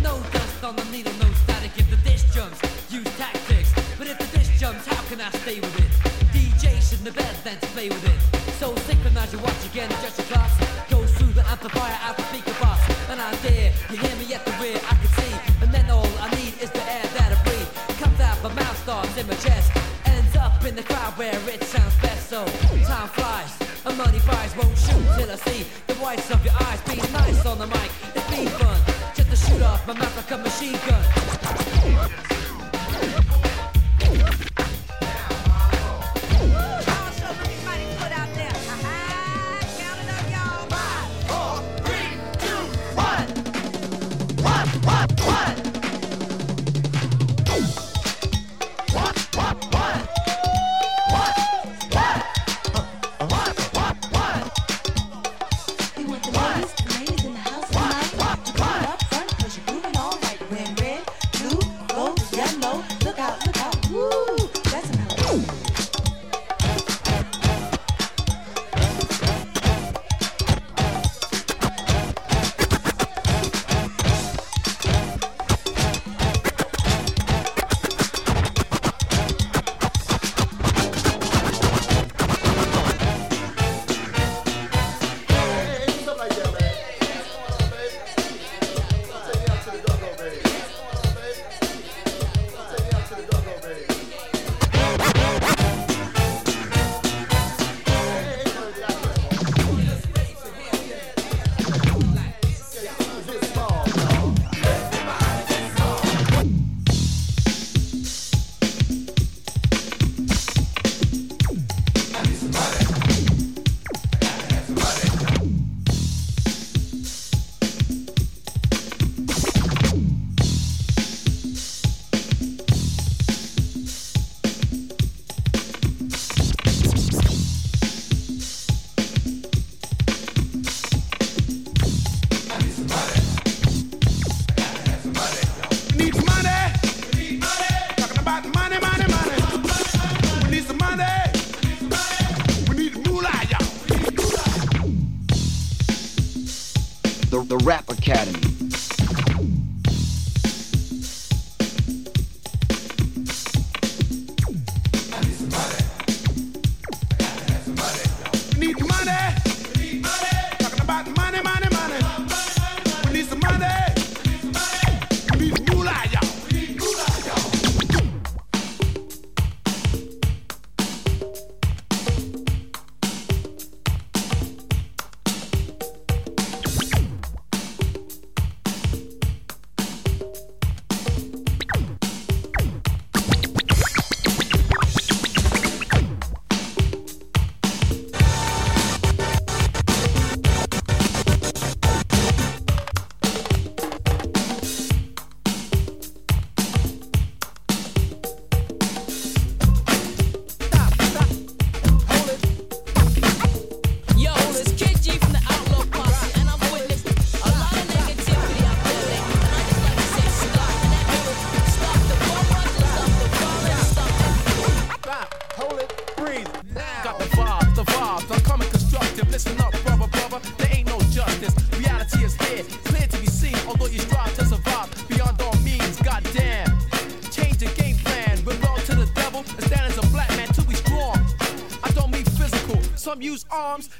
[0.01, 1.70] No dust on the needle, no static.
[1.78, 2.57] If the dish jumps,
[2.89, 3.70] use tactics.
[3.99, 5.91] But if the dish jumps, how can I stay with it?
[6.34, 8.20] DJ should know better than to play with it.
[8.57, 10.57] So synchronize your watch again, adjust your clocks.
[10.89, 12.82] Goes through the amplifier out the speaker box.
[13.14, 15.34] And I dare, you hear me at the rear, I can see.
[15.62, 17.70] And then all I need is the air that I breathe.
[18.01, 19.70] Comes out my mouth, starts in my chest.
[20.05, 22.30] Ends up in the crowd where it sounds best.
[22.30, 22.45] So
[22.89, 26.82] time flies, and money buys won't shoot till I see the whites of your eyes.
[26.82, 28.80] Be nice on the mic, it's been fun.
[29.15, 30.98] Just to shoot off my mouth like a machine gun.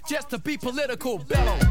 [0.07, 1.68] just to be political bellow.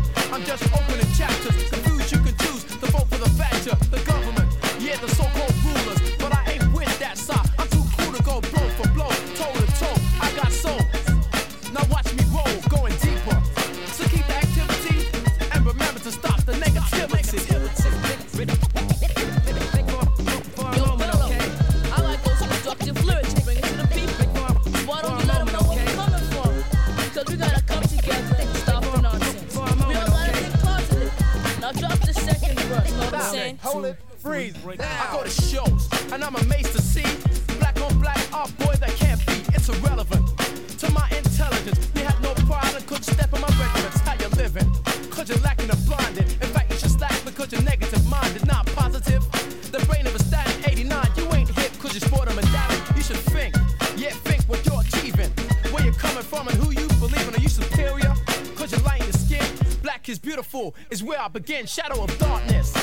[61.34, 62.77] again, shadow of darkness.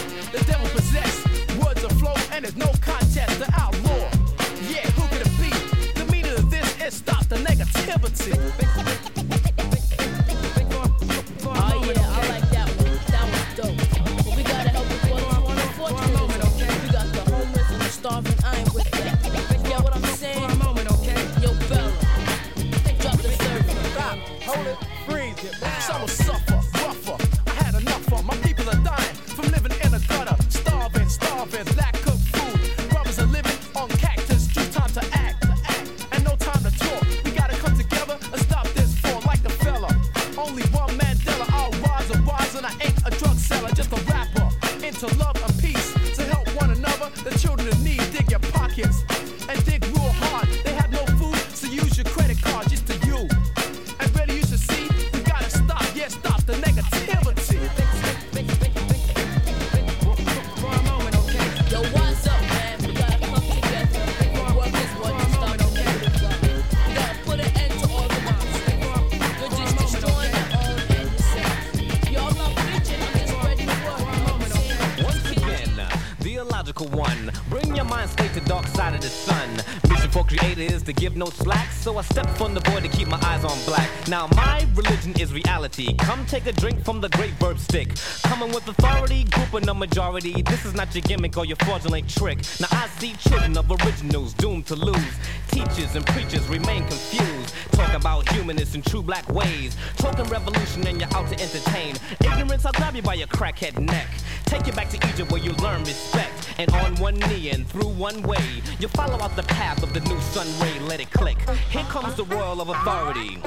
[86.40, 87.88] take a drink from the great verb stick.
[88.24, 90.42] Coming with authority, grouping a majority.
[90.42, 92.40] This is not your gimmick or your fraudulent trick.
[92.60, 95.16] Now I see children of originals doomed to lose.
[95.48, 97.56] Teachers and preachers remain confused.
[97.72, 99.78] Talk about humanists and true black ways.
[99.96, 101.96] Token revolution and you're out to entertain.
[102.20, 104.08] Ignorance, I'll grab you by your crackhead neck.
[104.44, 106.54] Take you back to Egypt where you learn respect.
[106.58, 108.46] And on one knee and through one way,
[108.80, 110.80] you follow out the path of the new sun ray.
[110.80, 111.38] Let it click.
[111.70, 113.38] Here comes the royal of authority,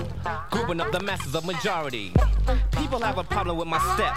[0.51, 2.15] grouping up the masses of majority.
[2.89, 4.17] People have a problem with my step.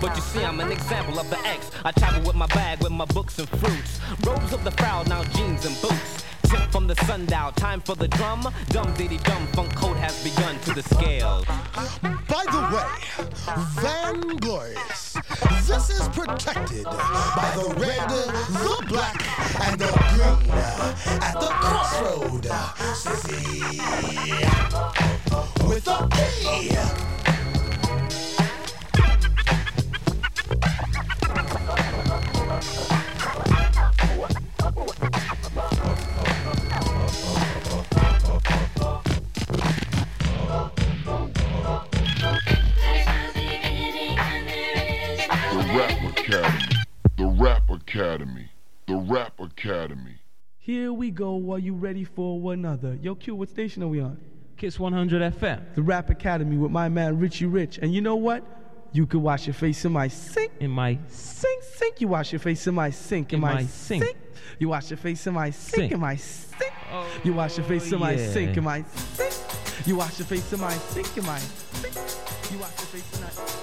[0.00, 1.72] But you see, I'm an example of the X.
[1.84, 3.98] I travel with my bag, with my books and fruits.
[4.24, 6.22] Robes of the proud, now jeans and boots.
[6.44, 8.46] Tip from the sundial, time for the drum.
[8.68, 11.44] Dum diddy dum, funk code has begun to the scale.
[12.28, 12.86] By the way,
[13.82, 15.16] Van Glorious,
[15.66, 19.20] this is protected by the red, the black,
[19.66, 20.48] and the green
[21.20, 22.44] at the crossroad.
[22.94, 23.62] Sissy,
[25.68, 27.21] with a P.
[47.92, 48.48] Academy.
[48.86, 50.16] The Rap Academy.
[50.56, 51.52] Here we go.
[51.52, 52.94] Are you ready for another?
[53.02, 54.18] Yo, Q, what station are we on?
[54.56, 55.74] Kiss 100 FM.
[55.74, 57.78] The Rap Academy with my man Richie Rich.
[57.82, 58.44] And you know what?
[58.92, 60.52] You could wash your face in my sink.
[60.60, 62.00] In my sink, sink.
[62.00, 63.34] You wash your face in my sink.
[63.34, 64.16] In, In my, my sink.
[64.58, 65.76] You wash your face in my sink.
[65.76, 65.92] Sink.
[65.92, 66.72] In my sink.
[67.24, 68.30] you wash your face in my yeah.
[68.30, 68.56] sink.
[68.56, 69.86] In my sink.
[69.86, 71.18] You wash your face in my sink.
[71.18, 72.52] In my sink.
[72.52, 73.61] You wash your face in my.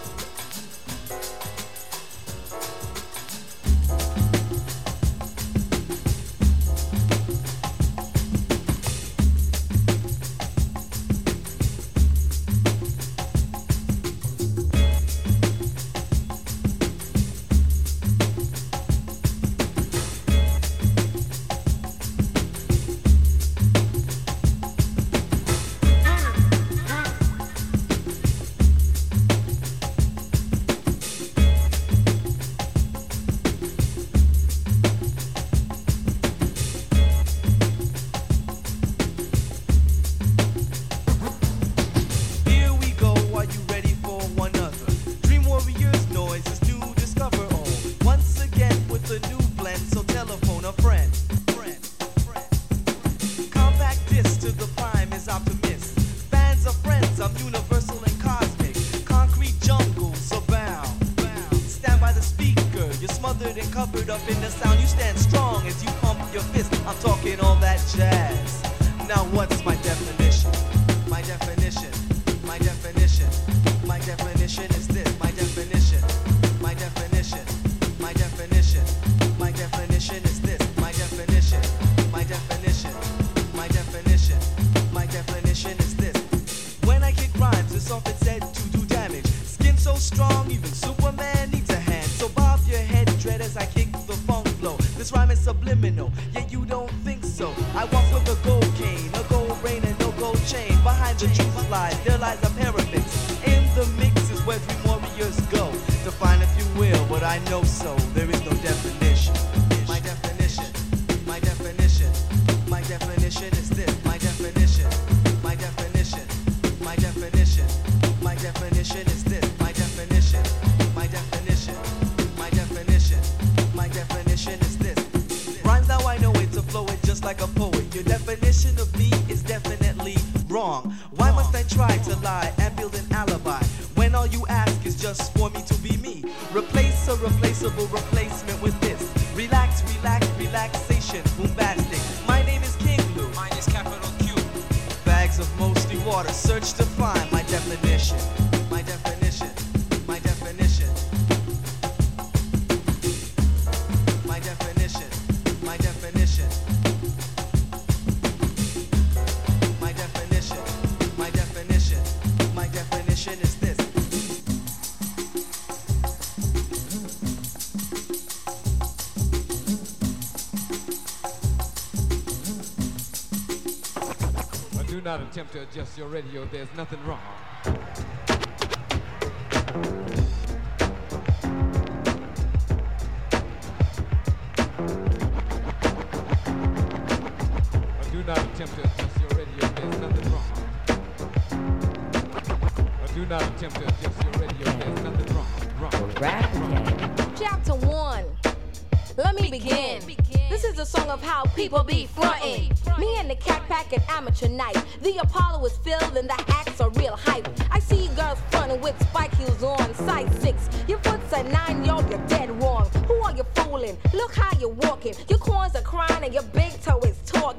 [175.10, 176.45] Not attempt to adjust your radio.
[176.45, 177.29] There's nothing wrong.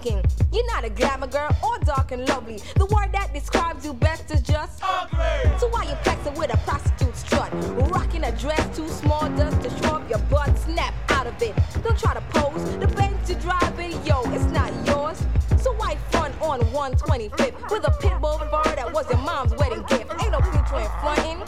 [0.06, 0.24] Is.
[0.52, 2.58] You're not a glamour girl or dark and lovely.
[2.76, 5.58] The word that describes you best is just ugly.
[5.58, 7.50] So why you flexing with a prostitute strut?
[7.90, 10.56] Rocking a dress too small just to show up your butt.
[10.58, 11.54] Snap out of it.
[11.82, 12.62] Don't try to pose.
[12.78, 15.22] The Benz you driving, yo, it's not yours.
[15.62, 19.84] So why front on 125th with a pit bull fur that was your mom's wedding
[19.88, 20.10] gift?
[20.22, 21.42] Ain't no future in frontin'.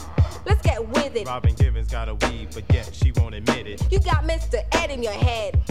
[0.45, 1.27] Let's get with it.
[1.27, 3.91] Robin Givens got a weave, but yet she won't admit it.
[3.91, 4.61] You got Mr.
[4.73, 5.61] Ed in your head.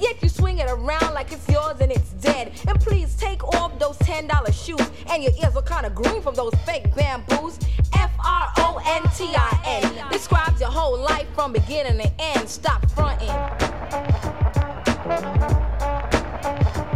[0.00, 2.52] Yet you swing it around like it's yours and it's dead.
[2.68, 4.80] And please take off those $10 shoes.
[5.10, 7.58] And your ears are kinda green from those fake bamboos.
[7.94, 12.48] F R O N T I N describes your whole life from beginning to end.
[12.48, 13.30] Stop fronting.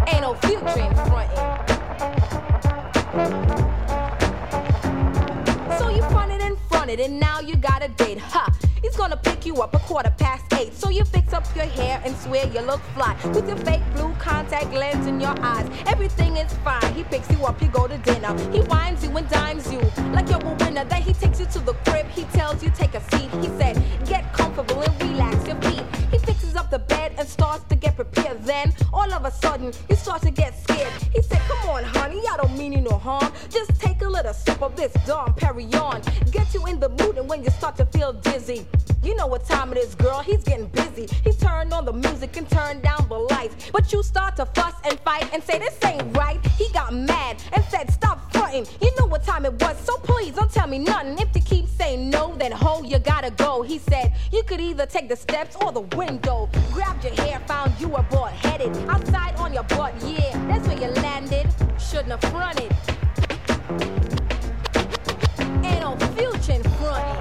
[0.07, 1.39] Ain't no future in fronting.
[5.79, 8.19] So you fronted and fronted, and now you got a date.
[8.19, 8.62] Ha!
[8.93, 10.75] He's gonna pick you up a quarter past eight.
[10.75, 13.17] So you fix up your hair and swear you look fly.
[13.33, 15.67] With your fake blue contact lens in your eyes.
[15.87, 16.93] Everything is fine.
[16.93, 18.37] He picks you up, you go to dinner.
[18.51, 19.81] He winds you and dimes you
[20.13, 20.85] like you're a winner.
[20.85, 22.07] Then he takes you to the crib.
[22.09, 23.31] He tells you take a seat.
[23.41, 26.02] He said, get comfortable and relax your feet.
[26.73, 28.43] He the bed and starts to get prepared.
[28.45, 30.91] Then all of a sudden you start to get scared.
[31.15, 33.31] He said, come on, honey, I don't mean you no harm.
[33.51, 36.01] Just take a little sip of this Dom Perignon.
[36.31, 38.67] Get you in the mood and when you start to feel dizzy.
[39.03, 40.21] You know what time it is, girl.
[40.21, 41.09] He's getting busy.
[41.25, 43.71] He turned on the music and turned down the lights.
[43.73, 46.39] But you start to fuss and fight and say this ain't right.
[46.57, 48.65] He got mad and said stop fronting.
[48.81, 51.19] You know what time it was, so please don't tell me nothing.
[51.19, 53.63] If you keep saying no, then ho, you gotta go.
[53.63, 56.49] He said you could either take the steps or the window.
[56.71, 59.95] Grabbed your hair, found you were bored headed outside on your butt.
[60.07, 61.49] Yeah, that's where you landed.
[61.79, 62.73] Shouldn't have fronted.
[65.65, 67.19] Ain't no future in fronting.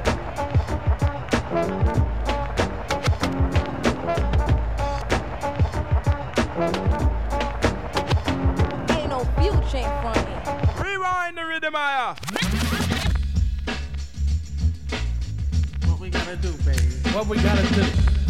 [8.90, 10.84] Ain't no future in fronting.
[10.84, 12.16] Rewind the rhythm, Aya.
[15.88, 16.80] What we gotta do, baby?
[17.14, 18.21] What we gotta do?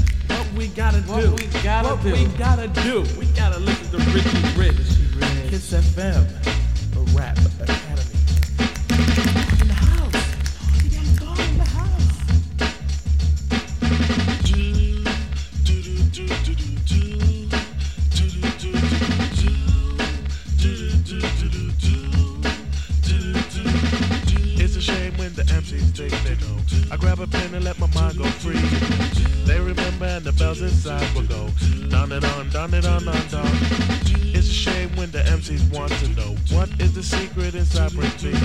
[0.41, 1.31] What we gotta What do?
[1.35, 2.13] we gotta what do.
[2.13, 3.03] we gotta do?
[3.19, 4.75] We gotta listen to Richie Rich.
[5.51, 6.25] Kiss FM,
[6.95, 9.30] the Rap Academy.
[32.61, 32.81] On, on,
[33.31, 33.49] down.
[34.37, 38.13] It's a shame when the MCs want to know what is the secret inside Break
[38.21, 38.35] Beat.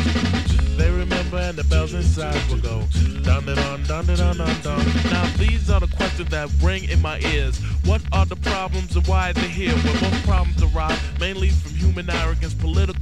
[0.78, 2.82] They remember and the bells inside will go.
[3.24, 4.38] Down and on, down and on.
[4.38, 7.58] Now these are the questions that ring in my ears.
[7.84, 9.74] What are the problems and why are they here?
[9.84, 12.95] Well, most problems arise mainly from human arrogance, political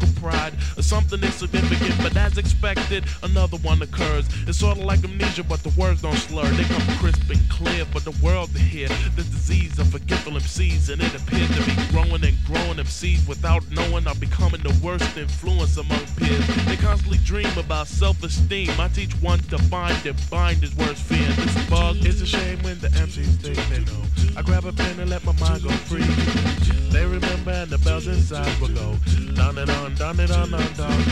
[0.95, 1.97] something insignificant.
[1.99, 4.27] But as expected, another one occurs.
[4.47, 6.49] It's sort of like amnesia, but the words don't slur.
[6.51, 8.87] They come crisp and clear for the world to hear.
[9.17, 13.63] The disease of forgetful MCs, and it appears to be growing and growing MCs without
[13.73, 16.47] knowing I'm becoming the worst influence among peers.
[16.67, 18.71] They constantly dream about self-esteem.
[18.79, 21.29] I teach one to find and bind his worst fear.
[21.33, 24.03] This bug, it's a shame when the MCs think they know.
[24.37, 26.84] I grab a pen and let my mind go free.
[26.95, 28.95] They remember and the bells inside will go.
[29.35, 31.03] Down and on, down and on, on, down.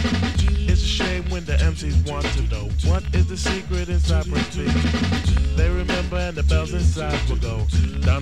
[0.71, 5.52] It's a shame when the MCs want to know what is the secret inside Beat.
[5.57, 7.67] They remember and the bells inside will go.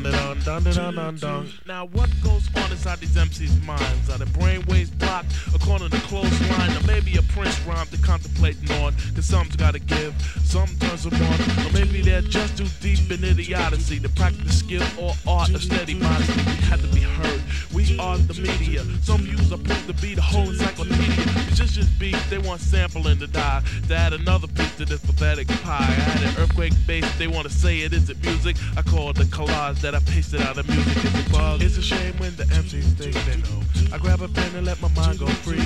[0.02, 1.48] And on, down and on, on, down.
[1.66, 4.08] Now what goes on inside these MCs' minds?
[4.08, 6.76] Are their brainwaves blocked according to close line?
[6.76, 8.94] Or maybe a Prince rhyme to contemplating on?
[9.14, 11.66] Cause something's gotta give, something turns them on.
[11.66, 15.94] Or maybe they're just too deep in idiocy to practice skill or art of steady
[15.94, 16.40] modesty.
[16.40, 17.42] We had to be heard.
[17.74, 18.84] We are the media.
[19.02, 21.26] Some views are proved to be the whole encyclopedia.
[21.46, 23.62] Musicians beat, they want sampling to die.
[23.88, 25.78] To add another piece to this pathetic pie.
[25.78, 28.56] I had an earthquake bass, they want to say it isn't music.
[28.78, 30.96] I call it the collage that I pasted out of music.
[31.04, 31.62] It's a bug.
[31.62, 33.60] It's a shame when the MCs think they know.
[33.94, 35.60] I grab a pen and let my mind go free.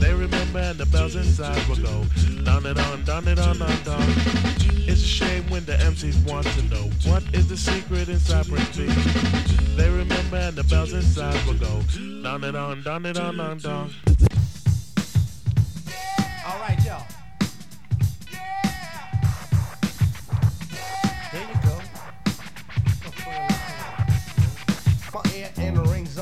[0.00, 2.04] They remember and the bells inside will go.
[2.44, 4.02] Down and on, down and on, on, down.
[4.88, 8.74] It's a shame when the MCs want to know what is the secret inside Prince
[8.74, 8.88] Beat.
[9.76, 11.82] They remember and the bells inside will go.
[12.22, 13.90] Down and on, down and on, on, down.
[16.46, 17.11] All right, y'all.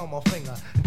[0.01, 0.80] On my finger.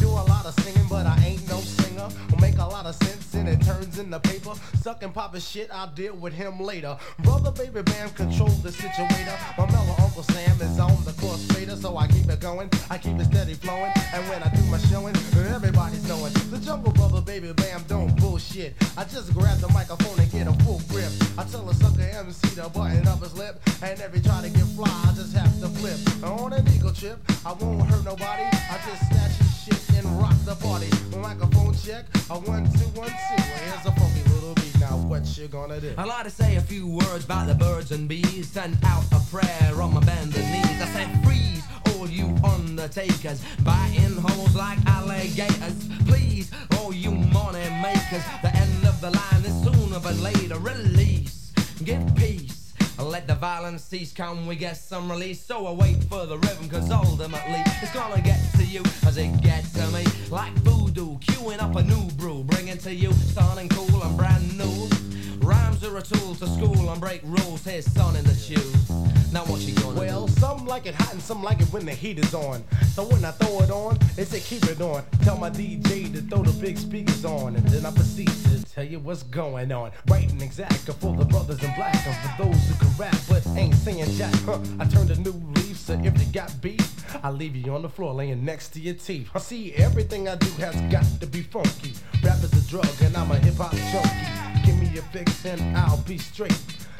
[2.53, 4.53] Make a lot of sense and it turns in the paper.
[4.81, 6.97] Sucking papa shit, I'll deal with him later.
[7.19, 9.37] Brother baby bam control the situator.
[9.57, 12.69] My mellow Uncle Sam is on the course fader, so I keep it going.
[12.89, 13.91] I keep it steady flowing.
[14.13, 15.15] And when I do my showing,
[15.53, 16.33] everybody's knowing.
[16.51, 18.75] The jungle brother baby bam don't bullshit.
[18.97, 21.11] I just grab the microphone and get a full grip.
[21.37, 23.61] I tell a sucker MC to button up his lip.
[23.81, 25.99] And every try to get fly, I just have to flip.
[26.23, 28.43] On an eagle trip, I won't hurt nobody.
[28.43, 29.52] I just snatch
[29.95, 30.89] and rock the party.
[31.17, 33.41] Microphone check, a one, two, one, two.
[33.43, 34.79] Here's a funky little beat.
[34.79, 35.93] Now what you gonna do?
[35.97, 38.47] I like to say a few words about the birds and bees.
[38.49, 40.81] Send out a prayer on my bended knees.
[40.81, 41.63] I said, freeze,
[41.95, 43.41] all you undertakers.
[43.63, 45.75] Biting holes like alligators.
[46.07, 48.23] Please, all you money makers.
[48.41, 50.57] The end of the line is sooner than later.
[50.59, 51.51] Release,
[51.83, 52.52] Get peace.
[52.99, 55.41] Let the violence cease, can we get some release?
[55.41, 59.41] So I wait for the rhythm, cause ultimately it's gonna get to you as it
[59.41, 60.03] gets to me.
[60.29, 65.12] Like voodoo, queuing up a new brew, bringing to you sounding cool and brand new.
[65.43, 67.63] Rhymes are a tool to school and break rules.
[67.65, 68.89] Here's son in the shoes.
[69.33, 70.33] Now what you gonna Well, do?
[70.39, 72.63] some like it hot and some like it when the heat is on.
[72.93, 75.03] So when I throw it on, they say keep it on.
[75.23, 78.83] Tell my DJ to throw the big speakers on, and then I proceed to tell
[78.85, 79.91] you what's going on.
[80.07, 83.75] Writing exact for the brothers in black, and for those who can rap but ain't
[83.75, 84.33] saying jack.
[84.45, 86.87] Huh, I turn a new leaf, so if you got beef,
[87.23, 89.29] I leave you on the floor laying next to your teeth.
[89.35, 91.93] I see everything I do has got to be funky.
[92.23, 94.52] Rap is a drug, and I'm a hip hop junkie.
[94.63, 96.57] Give me a fix and I'll be straight.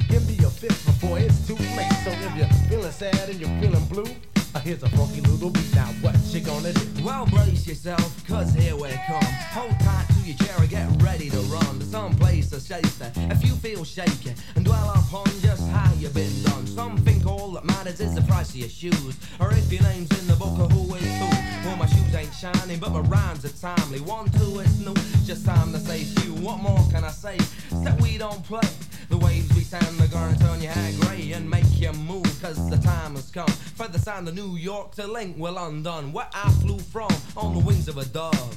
[0.08, 1.92] Give me a fix before it's too late.
[2.04, 4.06] So if you're feeling sad and you're feeling blue,
[4.54, 5.74] uh, here's a funky little beat.
[5.74, 7.04] Now what you gonna do?
[7.04, 9.24] Well, brace yourself, cause here we come.
[9.56, 13.06] Hold tight to your chair and get ready to run to some place to safety.
[13.30, 16.66] If you feel shaky and dwell upon just how you've been done.
[16.66, 19.16] Some think all that matters is the price of your shoes.
[19.40, 21.53] Or if your name's in the book of who is who.
[21.78, 24.00] My shoes ain't shining, but my rhymes are timely.
[24.00, 24.94] One, two, it's new.
[25.24, 26.32] Just time to say few.
[26.34, 27.34] What more can I say?
[27.34, 28.68] Except we don't play.
[29.08, 32.24] The waves we send are gonna turn your hair grey and make you move.
[32.40, 36.12] Cause the time has come for the sound of New York to link with London,
[36.12, 38.56] where I flew from on the wings of a dove.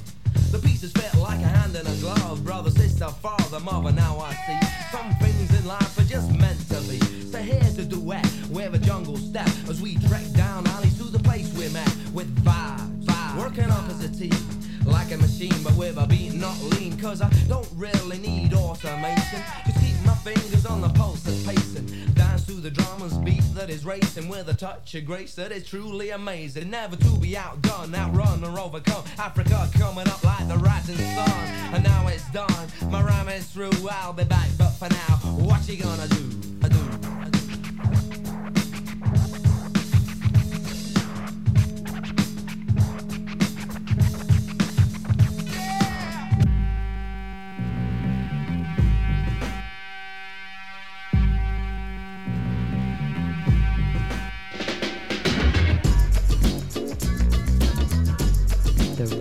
[0.52, 2.44] The pieces fit like a hand in a glove.
[2.44, 4.96] Brother, sister, father, mother, now I see.
[4.96, 6.98] Some things in life are just meant to be.
[7.30, 10.87] So here's the duet with a jungle step as we trek down alleys
[14.18, 14.34] team.
[14.84, 16.98] Like a machine, but with a beat not lean.
[16.98, 19.42] Cause I don't really need automation.
[19.66, 21.86] Just keep my fingers on the pulse that's pacing.
[22.14, 25.66] Dance to the drummer's beat that is racing with a touch of grace that is
[25.66, 26.70] truly amazing.
[26.70, 29.04] Never to be outdone, outrun or overcome.
[29.18, 31.30] Africa coming up like the rising sun.
[31.74, 32.68] And now it's done.
[32.90, 33.70] My rhyme is through.
[33.90, 35.16] I'll be back, but for now,
[35.46, 36.37] what you gonna do.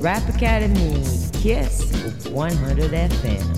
[0.07, 1.03] Rap Academy,
[1.33, 1.81] Kiss
[2.31, 3.56] 100 FM.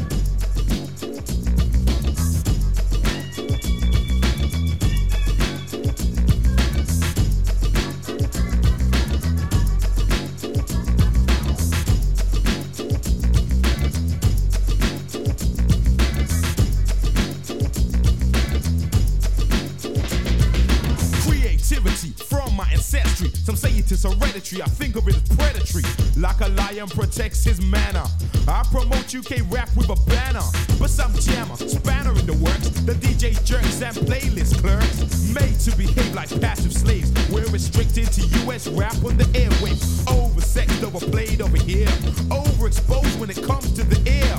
[24.57, 25.83] I think of it as predatory.
[26.17, 28.03] Like a lion protects his manner.
[28.47, 30.41] I promote UK rap with a banner.
[30.79, 32.69] But some jammer, spanner in the works.
[32.81, 35.29] The DJ jerks and playlist clerks.
[35.35, 37.11] Made to behave like passive slaves.
[37.29, 40.03] We're restricted to US rap on the airwaves.
[40.05, 41.87] Oversexed, overplayed over here.
[42.33, 44.35] Overexposed when it comes to the air.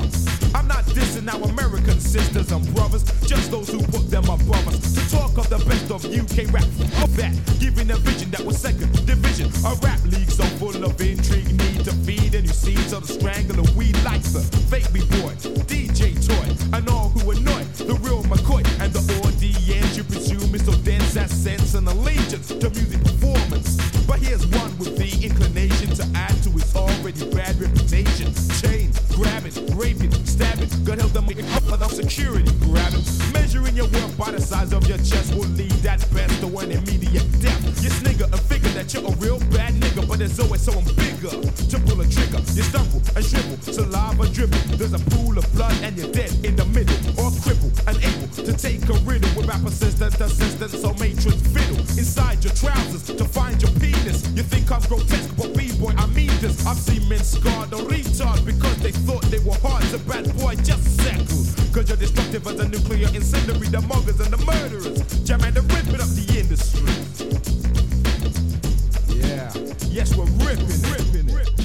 [0.57, 4.95] I'm not dissing our American sisters and brothers, just those who put them above us.
[4.95, 6.65] To talk of the best of UK rap,
[7.03, 9.49] of that, giving a vision that was second division.
[9.65, 13.07] A rap league so full of intrigue, need to feed and you see to the
[13.07, 13.63] strangler.
[13.77, 14.41] We like the
[14.71, 15.35] fake me boy,
[15.69, 19.97] DJ Toy, and all who annoy the real McCoy and the audience.
[19.97, 23.77] You presume is so dense that sense and allegiance to music performance.
[24.07, 28.33] But here's one with the inclination to add to his already bad reputation.
[30.91, 32.51] God help them without security.
[32.59, 36.47] Grabbing, measuring your worth by the size of your chest will lead at best to
[36.59, 37.63] an immediate death.
[37.81, 41.31] You snigger and figure that you're a real bad nigga, but there's always someone bigger
[41.31, 42.43] to pull a trigger.
[42.59, 44.59] You stumble and shrivel, saliva dribble.
[44.83, 46.35] There's a pool of blood and you're dead
[48.51, 53.63] to take a riddle without persistent assistance or matrix fiddle inside your trousers to find
[53.63, 54.27] your penis.
[54.35, 56.67] You think I'm grotesque, but b-boy, I mean this.
[56.67, 59.85] I've seen men scarred or retard because they thought they were hard.
[59.85, 61.43] So bad boy, just settle.
[61.73, 64.99] Cause you're destructive as a nuclear incendiary, the muggers and the murderers.
[65.25, 66.91] Jam and the ripping up the industry.
[69.15, 69.53] Yeah.
[69.89, 71.61] Yes, we're ripping, ripping, ripping.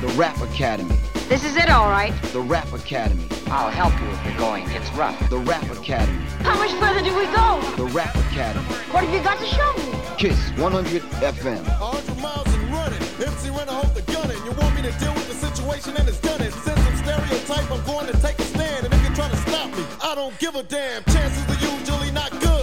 [0.00, 1.03] The Rap Academy.
[1.28, 2.12] This is it, all right.
[2.32, 3.26] The Rap Academy.
[3.46, 5.18] I'll help you if the going gets rough.
[5.30, 6.22] The Rap Academy.
[6.40, 7.60] How much further do we go?
[7.76, 8.62] The Rap Academy.
[8.92, 9.98] What have you got to show me?
[10.18, 11.64] Kiss 100 FM.
[11.80, 13.00] 100 miles and running.
[13.24, 14.36] MC Renner hold the gunning.
[14.44, 16.52] You want me to deal with the situation and it's done it.
[16.52, 18.84] Since I'm stereotype, I'm going to take a stand.
[18.84, 21.04] And if you're trying to stop me, I don't give a damn.
[21.04, 22.53] Chances are usually not good.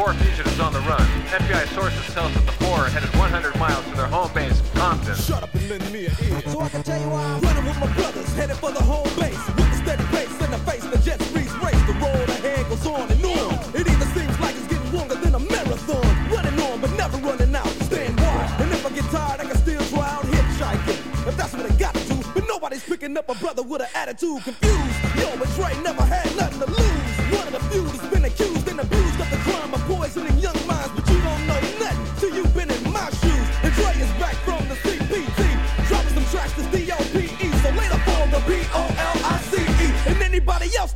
[0.00, 1.04] Four fugitives on the run.
[1.28, 4.58] FBI sources tell us that the four are headed 100 miles to their home base,
[4.72, 5.14] Compton.
[5.14, 6.40] Shut up and lend me an ear.
[6.48, 9.10] So I can tell you why I'm running with my brothers, headed for the home
[9.20, 9.44] base.
[9.56, 11.82] With a steady pace in the face, the jet streets race.
[11.84, 13.52] The road ahead goes on and on.
[13.76, 16.08] It either seems like it's getting longer than a marathon.
[16.32, 17.72] Running on, but never running out.
[17.88, 18.56] Stand wide.
[18.60, 21.28] And if I get tired, I can still try out hitchhiking.
[21.28, 22.16] If that's what I got to do.
[22.32, 24.96] But nobody's picking up a brother with an attitude confused.
[25.20, 26.89] Yo, but Dre never had nothing to lose.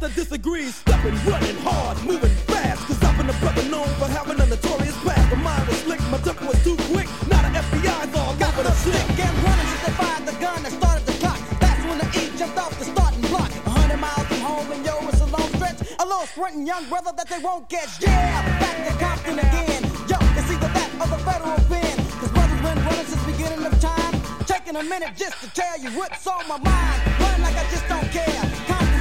[0.05, 2.85] That disagrees, stepping, running hard, moving fast.
[2.85, 5.33] Cause I've been a brother known for having a notorious past.
[5.33, 7.09] My mind was slick, my temper was too quick.
[7.25, 9.01] Now the FBI's all over the stick.
[9.01, 11.41] and running since they fired the gun that started the clock.
[11.57, 13.49] That's when the E jumped off the starting block.
[13.49, 15.81] A hundred miles from home and yo, it's a long stretch.
[15.81, 17.97] A little sprinting young brother that they won't catch.
[18.05, 19.83] Yeah, back to Compton again.
[20.05, 21.97] Yo, it's either that or the federal pen.
[22.21, 24.15] Cause brothers been running since beginning of time.
[24.45, 26.99] Taking a minute just to tell you what's on my mind.
[27.25, 28.45] Run like I just don't care.
[28.69, 28.94] Compton's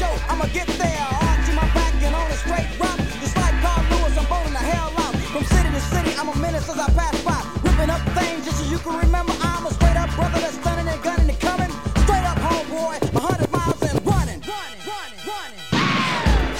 [0.00, 1.06] 50 miles with Joe, I'ma get there.
[1.50, 2.70] My back and on a straight
[3.36, 3.84] like I'm
[4.52, 4.90] the hell.
[5.32, 7.42] From city to city, I'm as I pass by.
[7.62, 10.88] Ripping up things just so you can remember I'm a straight up brother that's stunning
[10.88, 11.70] and gunning and coming.
[12.04, 14.40] Straight up homeboy, a hundred miles and running.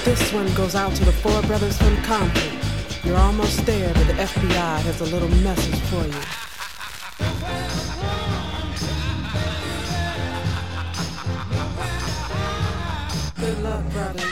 [0.04, 2.58] This one goes out to the four brothers from Compton.
[3.04, 6.39] You're almost there, but the FBI has a little message for you.
[13.88, 14.29] Good